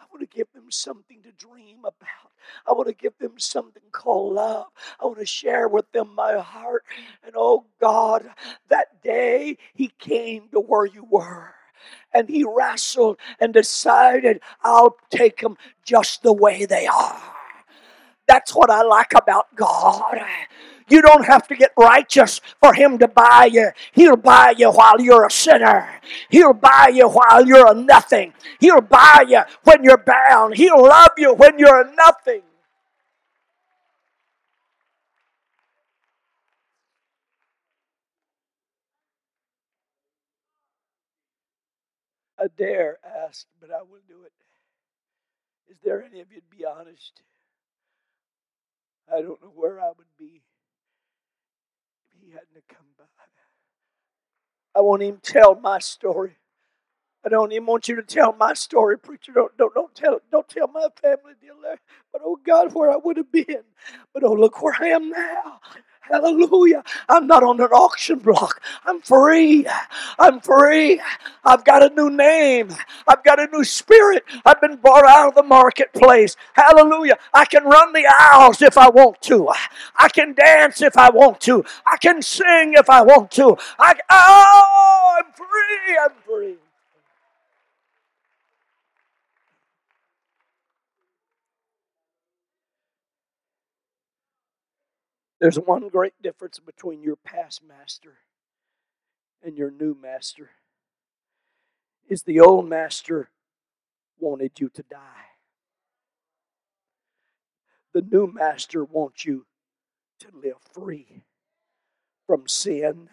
I 0.00 0.04
want 0.10 0.28
to 0.28 0.36
give 0.36 0.52
them 0.52 0.70
something 0.70 1.22
to 1.22 1.32
dream 1.32 1.78
about. 1.80 2.32
I 2.66 2.72
want 2.72 2.88
to 2.88 2.94
give 2.94 3.16
them 3.18 3.38
something 3.38 3.82
called 3.92 4.34
love. 4.34 4.66
I 5.00 5.06
want 5.06 5.18
to 5.18 5.26
share 5.26 5.68
with 5.68 5.90
them 5.92 6.14
my 6.14 6.38
heart. 6.38 6.84
And 7.24 7.34
oh 7.36 7.64
God, 7.80 8.30
that 8.68 9.02
day 9.02 9.58
He 9.74 9.92
came 9.98 10.48
to 10.52 10.60
where 10.60 10.86
you 10.86 11.06
were. 11.10 11.54
And 12.12 12.28
he 12.28 12.44
wrestled 12.44 13.18
and 13.38 13.52
decided, 13.54 14.40
I'll 14.62 14.96
take 15.10 15.40
them 15.40 15.56
just 15.84 16.22
the 16.22 16.32
way 16.32 16.64
they 16.64 16.86
are. 16.86 17.22
That's 18.26 18.54
what 18.54 18.70
I 18.70 18.82
like 18.82 19.12
about 19.14 19.54
God. 19.54 20.20
You 20.88 21.02
don't 21.02 21.26
have 21.26 21.46
to 21.48 21.56
get 21.56 21.72
righteous 21.76 22.40
for 22.60 22.74
Him 22.74 22.98
to 22.98 23.08
buy 23.08 23.48
you. 23.52 23.70
He'll 23.92 24.16
buy 24.16 24.54
you 24.56 24.70
while 24.70 25.00
you're 25.00 25.26
a 25.26 25.30
sinner. 25.30 25.88
He'll 26.30 26.54
buy 26.54 26.90
you 26.92 27.08
while 27.08 27.46
you're 27.46 27.70
a 27.70 27.74
nothing. 27.74 28.32
He'll 28.60 28.80
buy 28.80 29.24
you 29.28 29.42
when 29.64 29.84
you're 29.84 29.98
bound. 30.04 30.56
He'll 30.56 30.82
love 30.82 31.12
you 31.16 31.34
when 31.34 31.58
you're 31.58 31.82
a 31.82 31.94
nothing. 31.94 32.42
I 42.38 42.46
dare 42.56 42.98
ask, 43.26 43.46
but 43.60 43.70
I 43.70 43.82
will 43.82 44.00
do 44.08 44.22
it. 44.24 44.32
Is 45.68 45.78
there 45.84 46.02
any 46.02 46.20
of 46.20 46.30
you 46.32 46.40
to 46.40 46.56
be 46.56 46.64
honest? 46.64 47.22
I 49.12 49.20
don't 49.22 49.42
know 49.42 49.52
where 49.54 49.80
I 49.80 49.88
would 49.88 50.06
be 50.18 50.42
hadn't 52.32 52.68
come 52.68 52.86
by. 52.98 53.04
I 54.74 54.80
won't 54.80 55.02
even 55.02 55.20
tell 55.20 55.56
my 55.56 55.78
story. 55.80 56.36
I 57.24 57.28
don't 57.28 57.52
even 57.52 57.66
want 57.66 57.88
you 57.88 57.96
to 57.96 58.02
tell 58.02 58.32
my 58.32 58.54
story, 58.54 58.98
preacher. 58.98 59.32
Don't 59.32 59.56
don't 59.58 59.74
don't 59.74 59.94
tell 59.94 60.20
don't 60.30 60.48
tell 60.48 60.68
my 60.68 60.86
family 61.02 61.32
deal 61.40 61.56
there. 61.62 61.80
But 62.12 62.22
oh 62.24 62.38
God, 62.46 62.72
where 62.74 62.90
I 62.90 62.96
would 62.96 63.16
have 63.16 63.32
been. 63.32 63.64
But 64.14 64.22
oh 64.22 64.34
look 64.34 64.62
where 64.62 64.76
I 64.80 64.88
am 64.88 65.10
now. 65.10 65.60
Hallelujah. 66.10 66.82
I'm 67.08 67.26
not 67.26 67.42
on 67.42 67.60
an 67.60 67.68
auction 67.68 68.18
block. 68.18 68.62
I'm 68.86 69.00
free. 69.00 69.66
I'm 70.18 70.40
free. 70.40 71.00
I've 71.44 71.64
got 71.64 71.82
a 71.82 71.94
new 71.94 72.10
name. 72.10 72.74
I've 73.06 73.24
got 73.24 73.40
a 73.40 73.46
new 73.52 73.64
spirit. 73.64 74.24
I've 74.44 74.60
been 74.60 74.76
bought 74.76 75.06
out 75.06 75.28
of 75.28 75.34
the 75.34 75.42
marketplace. 75.42 76.36
Hallelujah. 76.54 77.18
I 77.34 77.44
can 77.44 77.64
run 77.64 77.92
the 77.92 78.06
aisles 78.08 78.62
if 78.62 78.78
I 78.78 78.88
want 78.88 79.20
to. 79.22 79.48
I 79.98 80.08
can 80.08 80.34
dance 80.34 80.82
if 80.82 80.96
I 80.96 81.10
want 81.10 81.40
to. 81.42 81.64
I 81.86 81.96
can 81.98 82.22
sing 82.22 82.74
if 82.74 82.88
I 82.90 83.02
want 83.02 83.30
to. 83.32 83.56
I, 83.78 83.94
oh, 84.10 85.18
I'm 85.18 85.32
free. 85.32 85.98
I'm 86.04 86.12
free. 86.26 86.67
There's 95.40 95.58
one 95.58 95.88
great 95.88 96.20
difference 96.22 96.58
between 96.58 97.02
your 97.02 97.16
past 97.16 97.62
master 97.66 98.18
and 99.42 99.56
your 99.56 99.70
new 99.70 99.96
master. 100.00 100.50
Is 102.08 102.22
the 102.22 102.40
old 102.40 102.68
master 102.68 103.30
wanted 104.18 104.58
you 104.58 104.68
to 104.70 104.82
die. 104.82 105.26
The 107.92 108.02
new 108.02 108.26
master 108.26 108.84
wants 108.84 109.24
you 109.24 109.46
to 110.20 110.28
live 110.34 110.58
free 110.72 111.22
from 112.26 112.48
sin 112.48 113.08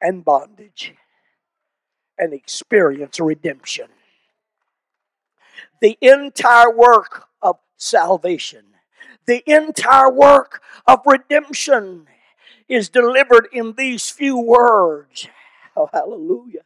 and 0.00 0.24
bondage 0.24 0.94
and 2.18 2.32
experience 2.32 3.18
redemption. 3.18 3.88
The 5.80 5.96
entire 6.02 6.74
work 6.74 7.28
of 7.40 7.58
salvation 7.76 8.64
the 9.28 9.44
entire 9.46 10.10
work 10.10 10.62
of 10.86 11.00
redemption 11.04 12.06
is 12.66 12.88
delivered 12.88 13.46
in 13.52 13.74
these 13.76 14.08
few 14.08 14.38
words. 14.38 15.28
Oh, 15.76 15.90
hallelujah. 15.92 16.62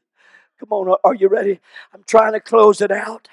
Come 0.61 0.69
on, 0.71 0.97
are 1.03 1.15
you 1.15 1.27
ready? 1.27 1.59
I'm 1.93 2.05
trying 2.07 2.35
to 2.35 2.41
close 2.41 2.81
it 2.81 2.93
out. 2.93 3.27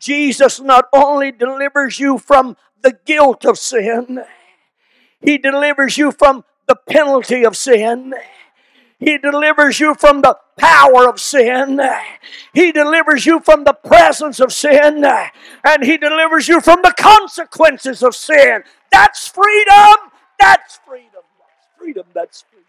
Jesus 0.00 0.60
not 0.60 0.86
only 0.92 1.30
delivers 1.30 2.00
you 2.00 2.18
from 2.18 2.56
the 2.82 2.98
guilt 3.04 3.44
of 3.44 3.58
sin, 3.58 4.24
He 5.20 5.38
delivers 5.38 5.96
you 5.96 6.10
from 6.10 6.44
the 6.66 6.74
penalty 6.74 7.46
of 7.46 7.56
sin. 7.56 8.12
He 8.98 9.18
delivers 9.18 9.80
you 9.80 9.94
from 9.94 10.22
the 10.22 10.36
power 10.56 11.08
of 11.08 11.20
sin. 11.20 11.80
He 12.52 12.72
delivers 12.72 13.26
you 13.26 13.40
from 13.40 13.64
the 13.64 13.74
presence 13.74 14.40
of 14.40 14.52
sin. 14.52 15.04
And 15.64 15.84
He 15.84 15.98
delivers 15.98 16.48
you 16.48 16.60
from 16.60 16.80
the 16.82 16.94
consequences 16.96 18.02
of 18.02 18.14
sin. 18.14 18.62
That's 18.90 19.28
freedom. 19.28 20.10
That's 20.40 20.80
freedom. 20.86 21.22
That's 21.38 21.68
freedom. 21.78 22.06
That's 22.14 22.44
freedom. 22.50 22.64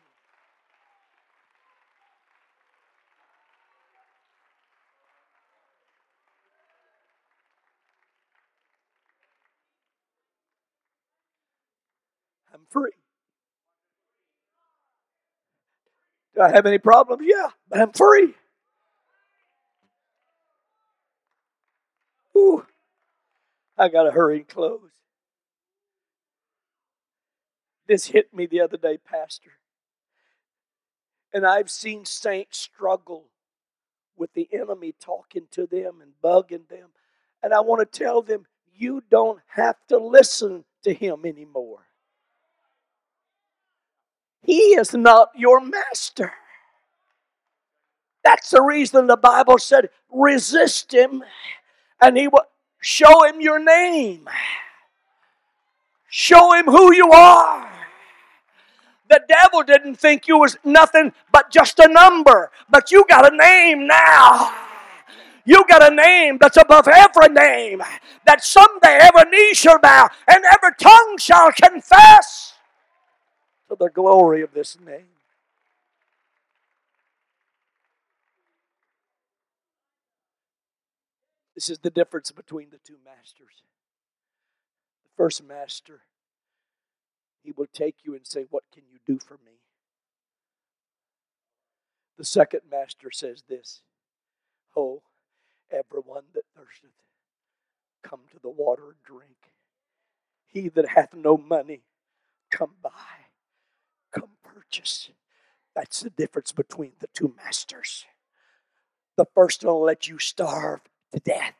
I'm 12.53 12.61
free. 12.71 12.91
Do 16.35 16.41
I 16.41 16.51
have 16.51 16.65
any 16.65 16.77
problems? 16.77 17.23
Yeah, 17.25 17.49
but 17.69 17.79
I'm 17.79 17.93
free. 17.93 18.33
Ooh, 22.35 22.65
I 23.77 23.87
got 23.87 24.03
to 24.03 24.11
hurry 24.11 24.37
and 24.37 24.47
close. 24.47 24.91
This 27.87 28.07
hit 28.07 28.33
me 28.33 28.45
the 28.45 28.61
other 28.61 28.77
day, 28.77 28.97
Pastor. 28.97 29.51
And 31.33 31.45
I've 31.45 31.69
seen 31.69 32.05
saints 32.05 32.57
struggle 32.57 33.25
with 34.17 34.33
the 34.33 34.49
enemy 34.51 34.93
talking 34.99 35.47
to 35.51 35.67
them 35.67 36.01
and 36.01 36.13
bugging 36.23 36.67
them. 36.67 36.89
And 37.43 37.53
I 37.53 37.59
want 37.61 37.79
to 37.79 37.99
tell 37.99 38.21
them, 38.21 38.45
you 38.73 39.03
don't 39.09 39.39
have 39.47 39.75
to 39.89 39.97
listen 39.97 40.65
to 40.83 40.93
him 40.93 41.25
anymore. 41.25 41.85
He 44.45 44.75
is 44.75 44.93
not 44.93 45.31
your 45.35 45.59
master. 45.59 46.31
That's 48.23 48.51
the 48.51 48.61
reason 48.61 49.07
the 49.07 49.17
Bible 49.17 49.57
said, 49.57 49.89
resist 50.11 50.93
him 50.93 51.23
and 51.99 52.15
he 52.15 52.27
will 52.27 52.45
show 52.79 53.23
him 53.25 53.41
your 53.41 53.57
name. 53.57 54.29
Show 56.09 56.53
him 56.53 56.65
who 56.65 56.93
you 56.93 57.11
are. 57.11 57.71
The 59.09 59.21
devil 59.27 59.63
didn't 59.63 59.95
think 59.95 60.27
you 60.27 60.37
was 60.37 60.57
nothing 60.63 61.11
but 61.31 61.51
just 61.51 61.79
a 61.79 61.87
number, 61.87 62.51
but 62.69 62.91
you 62.91 63.03
got 63.09 63.31
a 63.31 63.35
name 63.35 63.87
now. 63.87 64.53
You 65.43 65.65
got 65.67 65.91
a 65.91 65.95
name 65.95 66.37
that's 66.39 66.57
above 66.57 66.87
every 66.87 67.29
name, 67.29 67.81
that 68.25 68.43
someday 68.43 68.99
every 69.01 69.29
knee 69.31 69.53
shall 69.55 69.79
bow 69.79 70.07
and 70.27 70.43
every 70.53 70.75
tongue 70.79 71.17
shall 71.17 71.51
confess 71.51 72.44
to 73.69 73.75
the 73.79 73.89
glory 73.89 74.41
of 74.41 74.53
this 74.53 74.77
name. 74.79 75.07
This 81.55 81.69
is 81.69 81.79
the 81.79 81.89
difference 81.89 82.31
between 82.31 82.69
the 82.69 82.79
two 82.85 82.97
masters. 83.05 83.63
The 85.03 85.09
first 85.15 85.43
master, 85.43 86.01
he 87.43 87.51
will 87.51 87.67
take 87.73 87.95
you 88.03 88.13
and 88.13 88.27
say, 88.27 88.45
What 88.49 88.63
can 88.73 88.83
you 88.91 88.99
do 89.05 89.19
for 89.25 89.35
me? 89.45 89.53
The 92.17 92.25
second 92.25 92.61
master 92.69 93.09
says 93.11 93.43
this 93.47 93.81
Oh, 94.75 95.01
everyone 95.71 96.23
that 96.33 96.43
thirsteth, 96.55 96.91
come 98.03 98.21
to 98.31 98.39
the 98.41 98.49
water 98.49 98.87
and 98.87 99.03
drink. 99.05 99.53
He 100.45 100.67
that 100.69 100.89
hath 100.89 101.13
no 101.13 101.37
money, 101.37 101.83
come 102.51 102.71
buy 102.81 103.24
come 104.65 104.75
purchase. 104.75 105.09
That's 105.75 106.01
the 106.01 106.09
difference 106.09 106.51
between 106.51 106.93
the 106.99 107.07
two 107.13 107.33
masters. 107.37 108.05
The 109.17 109.25
first 109.33 109.63
one 109.63 109.73
will 109.73 109.83
let 109.83 110.07
you 110.07 110.19
starve 110.19 110.81
to 111.13 111.19
death. 111.19 111.55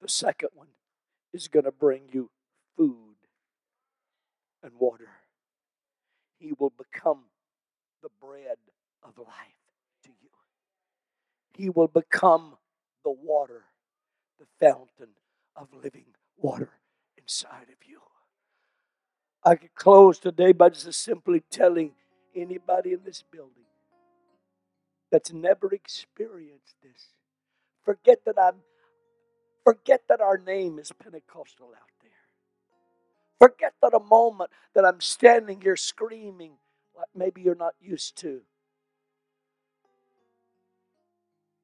The 0.00 0.08
second 0.08 0.50
one 0.54 0.68
is 1.32 1.48
going 1.48 1.64
to 1.64 1.72
bring 1.72 2.02
you 2.12 2.30
food 2.76 3.16
and 4.62 4.72
water. 4.78 5.08
He 6.38 6.52
will 6.58 6.72
become 6.76 7.24
the 8.02 8.08
bread 8.20 8.56
of 9.02 9.18
life 9.18 9.60
to 10.04 10.10
you. 10.22 10.30
He 11.52 11.68
will 11.68 11.88
become 11.88 12.56
the 13.04 13.10
water, 13.10 13.64
the 14.38 14.46
fountain 14.58 15.10
of 15.56 15.68
living 15.82 16.06
water 16.38 16.70
inside 17.18 17.68
of 17.68 17.86
you. 17.86 18.00
I 19.44 19.54
could 19.54 19.74
close 19.74 20.18
today 20.18 20.52
by 20.52 20.68
just 20.68 21.02
simply 21.02 21.42
telling 21.50 21.92
anybody 22.34 22.92
in 22.92 23.00
this 23.04 23.22
building 23.30 23.64
that's 25.10 25.32
never 25.32 25.72
experienced 25.72 26.76
this. 26.82 27.08
Forget 27.84 28.24
that 28.26 28.36
I'm 28.40 28.56
forget 29.64 30.02
that 30.08 30.20
our 30.20 30.38
name 30.38 30.78
is 30.78 30.92
Pentecostal 30.92 31.68
out 31.68 31.90
there. 32.02 32.10
Forget 33.38 33.74
that 33.82 33.94
a 33.94 34.00
moment 34.00 34.50
that 34.74 34.84
I'm 34.84 35.00
standing 35.00 35.60
here 35.60 35.76
screaming 35.76 36.52
like 36.96 37.08
maybe 37.14 37.40
you're 37.40 37.54
not 37.54 37.74
used 37.80 38.16
to. 38.18 38.42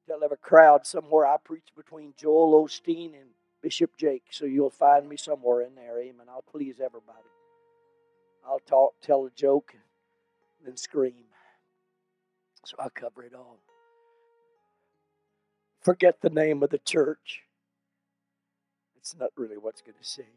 They'll 0.07 0.21
have 0.21 0.31
a 0.31 0.37
crowd 0.37 0.87
somewhere. 0.87 1.25
I 1.25 1.37
preach 1.43 1.67
between 1.75 2.13
Joel 2.17 2.65
Osteen 2.65 3.13
and 3.13 3.29
Bishop 3.61 3.97
Jakes, 3.97 4.37
so 4.37 4.45
you'll 4.45 4.69
find 4.69 5.07
me 5.07 5.17
somewhere 5.17 5.61
in 5.61 5.75
there. 5.75 5.99
Amen. 5.99 6.27
I'll 6.29 6.43
please 6.43 6.79
everybody. 6.79 7.27
I'll 8.47 8.59
talk, 8.59 8.93
tell 9.01 9.25
a 9.25 9.31
joke, 9.31 9.73
and 9.75 10.67
then 10.67 10.77
scream. 10.77 11.25
So 12.65 12.77
I 12.79 12.89
cover 12.89 13.23
it 13.23 13.33
all. 13.35 13.59
Forget 15.81 16.21
the 16.21 16.29
name 16.29 16.63
of 16.63 16.69
the 16.71 16.79
church. 16.79 17.43
It's 18.97 19.15
not 19.17 19.31
really 19.37 19.57
what's 19.57 19.81
going 19.81 19.97
to 20.01 20.07
save 20.07 20.25
you. 20.27 20.33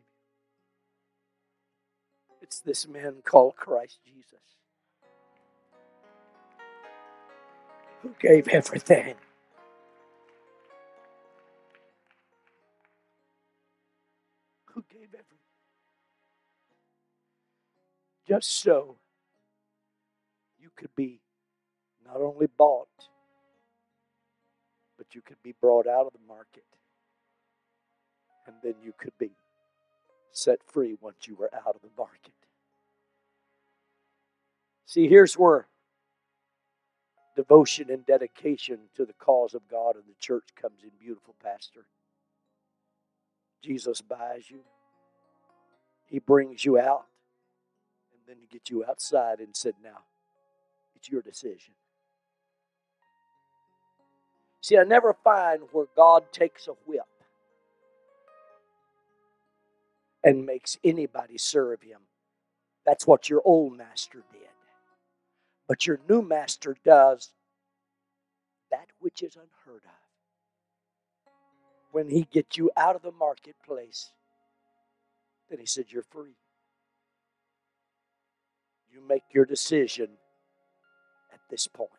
It's 2.43 2.61
this 2.61 2.89
man 2.89 3.17
called 3.25 3.57
Christ 3.57 4.01
Jesus 4.05 4.57
who 8.03 8.15
gave 8.21 8.49
everything. 8.49 9.17
Just 18.31 18.63
so 18.63 18.95
you 20.61 20.69
could 20.77 20.95
be 20.95 21.19
not 22.07 22.19
only 22.19 22.47
bought, 22.47 22.87
but 24.97 25.17
you 25.17 25.21
could 25.21 25.43
be 25.43 25.53
brought 25.61 25.89
out 25.89 26.07
of 26.07 26.13
the 26.13 26.29
market. 26.29 26.63
And 28.47 28.55
then 28.63 28.75
you 28.85 28.93
could 28.97 29.19
be 29.19 29.33
set 30.31 30.61
free 30.65 30.97
once 31.01 31.27
you 31.27 31.35
were 31.35 31.51
out 31.53 31.75
of 31.75 31.83
the 31.83 31.91
market. 31.99 32.35
See, 34.87 35.09
here's 35.09 35.35
where 35.35 35.67
devotion 37.35 37.91
and 37.91 38.07
dedication 38.07 38.79
to 38.95 39.05
the 39.05 39.15
cause 39.15 39.55
of 39.55 39.63
God 39.69 39.97
and 39.97 40.05
the 40.05 40.21
church 40.21 40.51
comes 40.55 40.85
in 40.85 40.91
beautiful, 41.01 41.35
Pastor. 41.43 41.85
Jesus 43.61 44.01
buys 44.01 44.49
you, 44.49 44.61
He 46.07 46.21
brings 46.21 46.65
you 46.65 46.79
out, 46.79 47.07
then 48.31 48.39
He 48.41 48.47
gets 48.47 48.71
you 48.71 48.85
outside 48.85 49.41
and 49.41 49.55
said, 49.55 49.75
Now, 49.83 50.05
it's 50.97 51.11
your 51.11 51.23
decision. 51.23 51.75
See, 54.61 54.77
I 54.77 54.85
never 54.85 55.15
find 55.25 55.63
where 55.73 55.87
God 55.97 56.33
takes 56.33 56.69
a 56.69 56.73
whip 56.87 57.03
and 60.23 60.45
makes 60.45 60.77
anybody 60.85 61.39
serve 61.39 61.83
him. 61.83 62.01
That's 62.85 63.07
what 63.07 63.31
your 63.31 63.41
old 63.45 63.77
master 63.77 64.23
did. 64.33 64.49
But 65.67 65.87
your 65.87 66.01
new 66.09 66.21
master 66.23 66.77
does 66.85 67.31
that 68.71 68.87
which 68.99 69.23
is 69.23 69.35
unheard 69.37 69.83
of. 69.85 69.91
When 71.93 72.09
he 72.09 72.29
gets 72.31 72.57
you 72.57 72.71
out 72.77 72.97
of 72.97 73.03
the 73.03 73.13
marketplace, 73.13 74.11
then 75.49 75.59
he 75.59 75.67
said, 75.67 75.87
You're 75.89 76.03
free. 76.03 76.37
You 78.93 79.01
make 79.07 79.23
your 79.33 79.45
decision 79.45 80.09
at 81.33 81.41
this 81.49 81.67
point. 81.67 81.91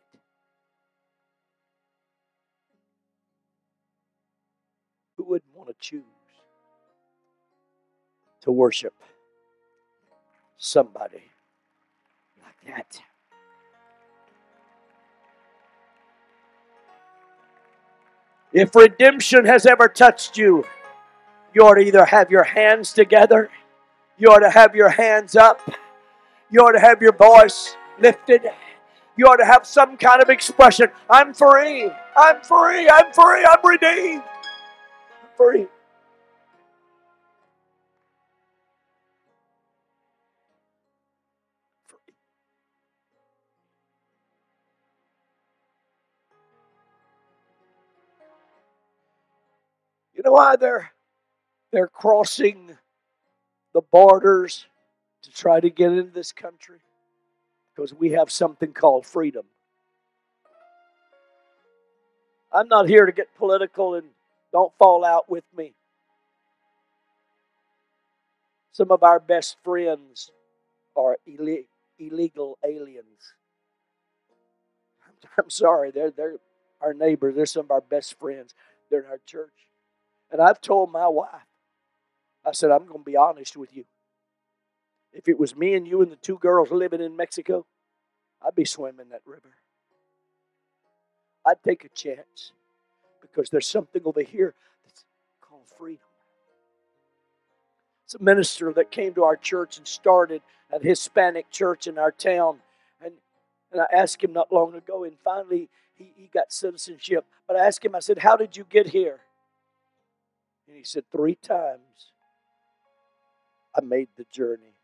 Who 5.18 5.24
wouldn't 5.24 5.56
want 5.56 5.70
to 5.70 5.76
choose 5.80 6.04
to 8.42 8.52
worship 8.52 8.94
somebody 10.58 11.24
like 12.44 12.76
that? 12.76 13.02
If 18.54 18.76
redemption 18.76 19.46
has 19.46 19.66
ever 19.66 19.88
touched 19.88 20.38
you, 20.38 20.66
you 21.54 21.62
ought 21.62 21.76
to 21.76 21.82
either 21.82 22.06
have 22.06 22.30
your 22.30 22.44
hands 22.44 22.92
together, 22.92 23.50
you 24.18 24.30
ought 24.30 24.40
to 24.40 24.50
have 24.50 24.76
your 24.76 24.90
hands 24.90 25.36
up, 25.36 25.62
you 26.52 26.60
ought 26.60 26.74
to 26.74 26.80
have 26.80 27.02
your 27.02 27.14
voice 27.14 27.76
lifted, 28.00 28.44
you 29.16 29.26
ought 29.26 29.38
to 29.38 29.46
have 29.46 29.66
some 29.66 29.98
kind 29.98 30.22
of 30.22 30.30
expression. 30.30 30.88
I'm 31.10 31.34
free, 31.34 31.90
I'm 32.16 32.42
free, 32.42 32.90
I'm 32.90 33.14
free, 33.14 33.46
I'm 33.50 33.60
redeemed. 33.64 34.24
I'm 35.24 35.30
free. 35.38 35.68
You 50.14 50.24
know 50.26 50.34
why 50.34 50.56
they're 50.56 50.92
they're 51.72 51.88
crossing 51.88 52.78
the 53.74 53.82
borders 53.82 54.68
to 55.24 55.32
try 55.32 55.60
to 55.60 55.70
get 55.70 55.92
into 55.92 56.12
this 56.12 56.32
country? 56.32 56.80
Because 57.76 57.94
we 57.94 58.12
have 58.12 58.32
something 58.32 58.74
called 58.74 59.06
freedom. 59.06 59.46
I'm 62.52 62.68
not 62.68 62.90
here 62.90 63.06
to 63.06 63.12
get 63.12 63.36
political 63.38 63.96
and 63.96 64.08
don't 64.52 64.74
fall 64.78 65.06
out 65.06 65.30
with 65.30 65.46
me. 65.56 65.74
Some 68.74 68.92
of 68.92 69.04
our 69.04 69.20
best 69.20 69.58
friends 69.64 70.32
are 70.96 71.18
illegal 71.26 72.58
aliens. 72.66 73.34
I'm 75.38 75.50
sorry, 75.50 75.92
they're, 75.92 76.12
they're 76.12 76.38
our 76.82 76.94
neighbors. 76.94 77.36
They're 77.36 77.46
some 77.46 77.66
of 77.66 77.72
our 77.72 77.82
best 77.82 78.20
friends. 78.20 78.54
They're 78.90 79.02
in 79.02 79.10
our 79.10 79.22
church. 79.26 79.54
And 80.32 80.42
I've 80.42 80.62
told 80.62 80.92
my 80.92 81.08
wife, 81.08 81.30
I 82.46 82.54
said, 82.54 82.72
I'm 82.72 82.88
going 82.88 83.00
to 83.00 83.06
be 83.06 83.16
honest 83.16 83.56
with 83.56 83.76
you. 83.76 83.86
If 85.14 85.28
it 85.28 85.40
was 85.40 85.56
me 85.56 85.74
and 85.76 85.88
you 85.88 86.02
and 86.02 86.12
the 86.12 86.16
two 86.16 86.38
girls 86.38 86.72
living 86.72 87.02
in 87.02 87.16
Mexico, 87.16 87.66
I'd 88.42 88.56
be 88.56 88.66
swimming 88.66 89.10
that 89.10 89.22
river. 89.26 89.56
I'd 91.46 91.62
take 91.64 91.84
a 91.86 91.90
chance 91.90 92.54
because 93.22 93.50
there's 93.50 93.68
something 93.68 94.02
over 94.06 94.22
here 94.22 94.54
that's 94.84 95.04
called 95.42 95.68
freedom. 95.78 96.06
It's 98.06 98.16
a 98.16 98.24
minister 98.24 98.74
that 98.74 98.92
came 98.92 99.14
to 99.14 99.24
our 99.24 99.38
church 99.38 99.78
and 99.78 99.88
started 99.88 100.42
a 100.72 100.80
Hispanic 100.80 101.50
church 101.50 101.88
in 101.88 101.98
our 101.98 102.12
town. 102.12 102.60
And, 103.04 103.14
and 103.72 103.82
I 103.82 103.86
asked 103.94 104.24
him 104.24 104.34
not 104.34 104.52
long 104.52 104.76
ago, 104.76 105.04
and 105.04 105.18
finally 105.24 105.70
he, 105.96 106.12
he 106.16 106.30
got 106.34 106.52
citizenship. 106.52 107.26
But 107.48 107.58
I 107.58 107.66
asked 107.66 107.84
him, 107.84 107.96
I 107.96 108.00
said, 108.00 108.20
How 108.20 108.36
did 108.36 108.58
you 108.58 108.66
get 108.70 108.88
here? 108.88 109.22
And 110.68 110.76
he 110.76 110.84
said, 110.84 111.06
Three 111.12 111.36
times 111.36 112.12
I 113.76 113.82
made 113.82 114.10
the 114.18 114.26
journey. 114.32 114.76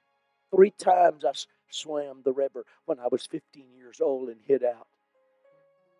Three 0.54 0.72
times 0.72 1.26
I 1.26 1.32
swam 1.70 2.22
the 2.24 2.32
river 2.32 2.66
when 2.86 3.00
I 3.00 3.08
was 3.12 3.26
15 3.26 3.66
years 3.76 4.00
old 4.02 4.30
and 4.30 4.38
hid 4.46 4.64
out. 4.64 4.88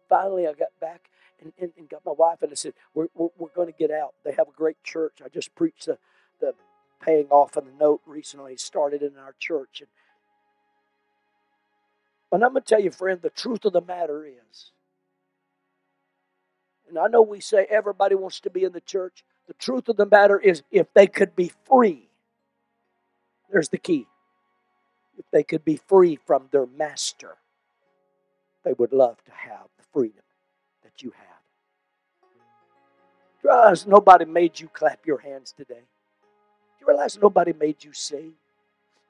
Finally, 0.10 0.48
I 0.48 0.54
got 0.54 0.70
back 0.80 1.10
and, 1.42 1.52
and, 1.60 1.72
and 1.78 1.90
got 1.90 2.06
my 2.06 2.14
wife, 2.14 2.42
and 2.42 2.52
I 2.52 2.56
said, 2.56 2.74
We're, 2.94 3.08
we're, 3.14 3.30
we're 3.38 3.50
going 3.56 3.72
to 3.72 3.78
get 3.78 3.92
out. 3.92 4.14
They 4.24 4.32
have 4.32 4.48
a 4.48 4.58
great 4.58 4.82
church. 4.84 5.20
I 5.24 5.30
just 5.30 5.54
preached 5.56 5.86
the, 5.86 5.98
the 6.40 6.54
paying 7.02 7.28
off 7.30 7.58
of 7.58 7.66
the 7.66 7.72
note 7.72 8.02
recently, 8.06 8.58
started 8.58 9.02
in 9.02 9.18
our 9.18 9.36
church. 9.40 9.82
And, 9.82 9.90
and 12.32 12.44
I'm 12.44 12.54
going 12.54 12.64
to 12.64 12.68
tell 12.68 12.82
you, 12.82 12.92
friend, 12.92 13.22
the 13.22 13.30
truth 13.30 13.66
of 13.66 13.74
the 13.74 13.82
matter 13.82 14.26
is, 14.26 14.72
and 16.90 16.98
I 16.98 17.08
know 17.08 17.22
we 17.22 17.42
say 17.42 17.68
everybody 17.70 18.16
wants 18.16 18.40
to 18.42 18.50
be 18.50 18.64
in 18.64 18.72
the 18.72 18.82
church, 18.82 19.24
the 19.48 19.54
truth 19.54 19.90
of 19.90 19.98
the 19.98 20.06
matter 20.06 20.40
is, 20.40 20.64
if 20.72 20.94
they 20.94 21.08
could 21.08 21.36
be 21.36 21.52
free, 21.66 22.10
there's 23.52 23.70
the 23.70 23.78
key. 23.78 24.08
If 25.18 25.26
they 25.32 25.44
could 25.44 25.66
be 25.66 25.78
free 25.78 26.16
from 26.16 26.48
their 26.52 26.68
master, 26.68 27.38
they 28.64 28.74
would 28.74 28.92
love 28.92 29.24
to 29.26 29.32
have 29.32 29.68
the 29.78 29.84
freedom 29.92 30.24
that 30.84 31.02
you 31.02 31.12
have. 31.12 31.28
Realize 33.44 33.88
nobody 33.88 34.26
made 34.26 34.60
you 34.60 34.68
clap 34.68 35.06
your 35.06 35.20
hands 35.20 35.54
today? 35.56 35.84
You 36.80 36.88
realize 36.88 37.18
nobody 37.18 37.54
made 37.54 37.84
you 37.84 37.94
sing? 37.94 38.34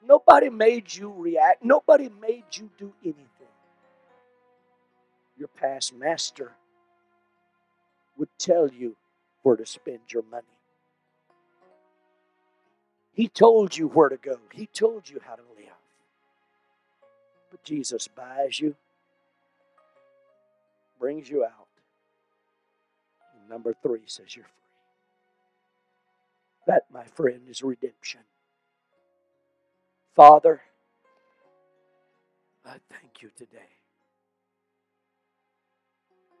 Nobody 0.06 0.48
made 0.48 0.94
you 0.94 1.12
react. 1.12 1.64
Nobody 1.64 2.08
made 2.20 2.44
you 2.52 2.70
do 2.78 2.92
anything. 3.02 3.24
Your 5.36 5.48
past 5.48 5.94
master 5.94 6.52
would 8.16 8.28
tell 8.38 8.68
you 8.68 8.96
where 9.42 9.56
to 9.56 9.66
spend 9.66 10.00
your 10.08 10.24
money. 10.30 10.44
He 13.12 13.28
told 13.28 13.76
you 13.76 13.88
where 13.88 14.08
to 14.08 14.16
go, 14.16 14.38
He 14.52 14.66
told 14.66 15.08
you 15.08 15.20
how 15.24 15.34
to 15.34 15.42
live. 15.56 15.77
Jesus 17.64 18.08
buys 18.08 18.60
you, 18.60 18.76
brings 20.98 21.28
you 21.28 21.44
out. 21.44 21.68
And 23.34 23.48
number 23.48 23.74
three 23.82 24.02
says 24.06 24.36
you're 24.36 24.44
free. 24.44 24.52
That, 26.66 26.84
my 26.92 27.04
friend, 27.04 27.42
is 27.48 27.62
redemption. 27.62 28.20
Father, 30.16 30.62
I 32.66 32.76
thank 32.90 33.22
you 33.22 33.30
today. 33.36 33.70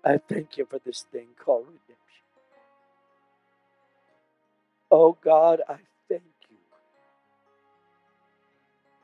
I 0.04 0.18
thank 0.18 0.58
you 0.58 0.66
for 0.66 0.78
this 0.84 1.04
thing 1.12 1.28
called 1.42 1.66
redemption. 1.66 1.96
Oh 4.90 5.16
God, 5.22 5.62
I 5.68 5.76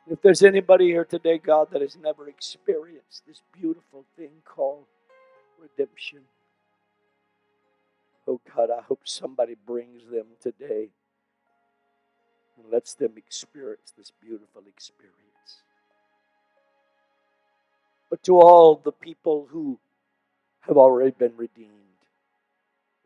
If 0.06 0.20
there's 0.20 0.42
anybody 0.42 0.86
here 0.88 1.06
today, 1.06 1.38
God, 1.38 1.68
that 1.70 1.80
has 1.80 1.96
never 1.96 2.28
experienced 2.28 3.22
this 3.26 3.40
beautiful 3.52 4.04
thing 4.18 4.42
called 4.44 4.84
redemption, 5.58 6.20
oh 8.28 8.38
God, 8.54 8.68
I 8.70 8.82
hope 8.82 9.00
somebody 9.04 9.54
brings 9.66 10.02
them 10.10 10.26
today 10.42 10.90
and 12.58 12.70
lets 12.70 12.92
them 12.92 13.12
experience 13.16 13.94
this 13.96 14.12
beautiful 14.20 14.62
experience. 14.68 15.14
But 18.10 18.22
to 18.24 18.38
all 18.38 18.76
the 18.76 18.92
people 18.92 19.48
who 19.50 19.78
have 20.60 20.76
already 20.76 21.12
been 21.12 21.36
redeemed, 21.36 21.70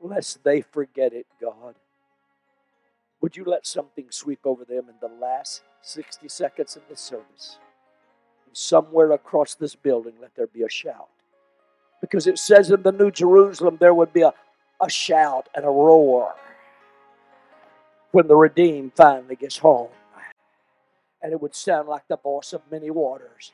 lest 0.01 0.43
they 0.43 0.63
forget 0.63 1.13
it, 1.13 1.27
God, 1.41 1.77
would 3.21 3.37
you 3.37 3.45
let 3.45 3.67
something 3.67 4.07
sweep 4.11 4.41
over 4.45 4.65
them 4.65 4.89
in 4.89 4.97
the 5.01 5.15
last 5.15 5.63
60 5.83 6.29
seconds 6.29 6.77
of 6.77 6.83
this 6.89 7.01
service? 7.01 7.59
And 8.47 8.57
somewhere 8.57 9.13
across 9.13 9.55
this 9.55 9.75
building, 9.75 10.15
let 10.21 10.35
there 10.35 10.47
be 10.47 10.63
a 10.63 10.71
shout. 10.71 11.09
Because 12.01 12.27
it 12.27 12.39
says 12.39 12.71
in 12.71 12.83
the 12.83 12.93
New 12.93 13.11
Jerusalem 13.11 13.79
there 13.81 13.95
would 13.95 14.13
be 14.13 14.23
a, 14.23 14.33
a 14.81 14.89
shout 14.89 15.49
and 15.55 15.65
a 15.65 15.69
roar 15.69 16.35
when 18.13 18.27
the 18.27 18.37
redeemed 18.37 18.93
finally 18.95 19.37
gets 19.37 19.59
home. 19.59 19.91
And 21.21 21.33
it 21.33 21.41
would 21.41 21.55
sound 21.55 21.89
like 21.89 22.07
the 22.09 22.17
voice 22.17 22.53
of 22.53 22.63
many 22.71 22.91
waters. 22.91 23.53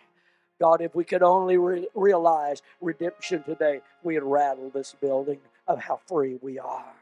God, 0.61 0.81
if 0.81 0.95
we 0.95 1.05
could 1.05 1.23
only 1.23 1.57
re- 1.57 1.89
realize 1.95 2.63
redemption 2.81 3.43
today, 3.43 3.81
we'd 4.03 4.23
rattle 4.23 4.71
this 4.71 4.95
building 5.01 5.39
of 5.67 5.81
how 5.81 6.01
free 6.07 6.39
we 6.43 6.59
are. 6.59 6.93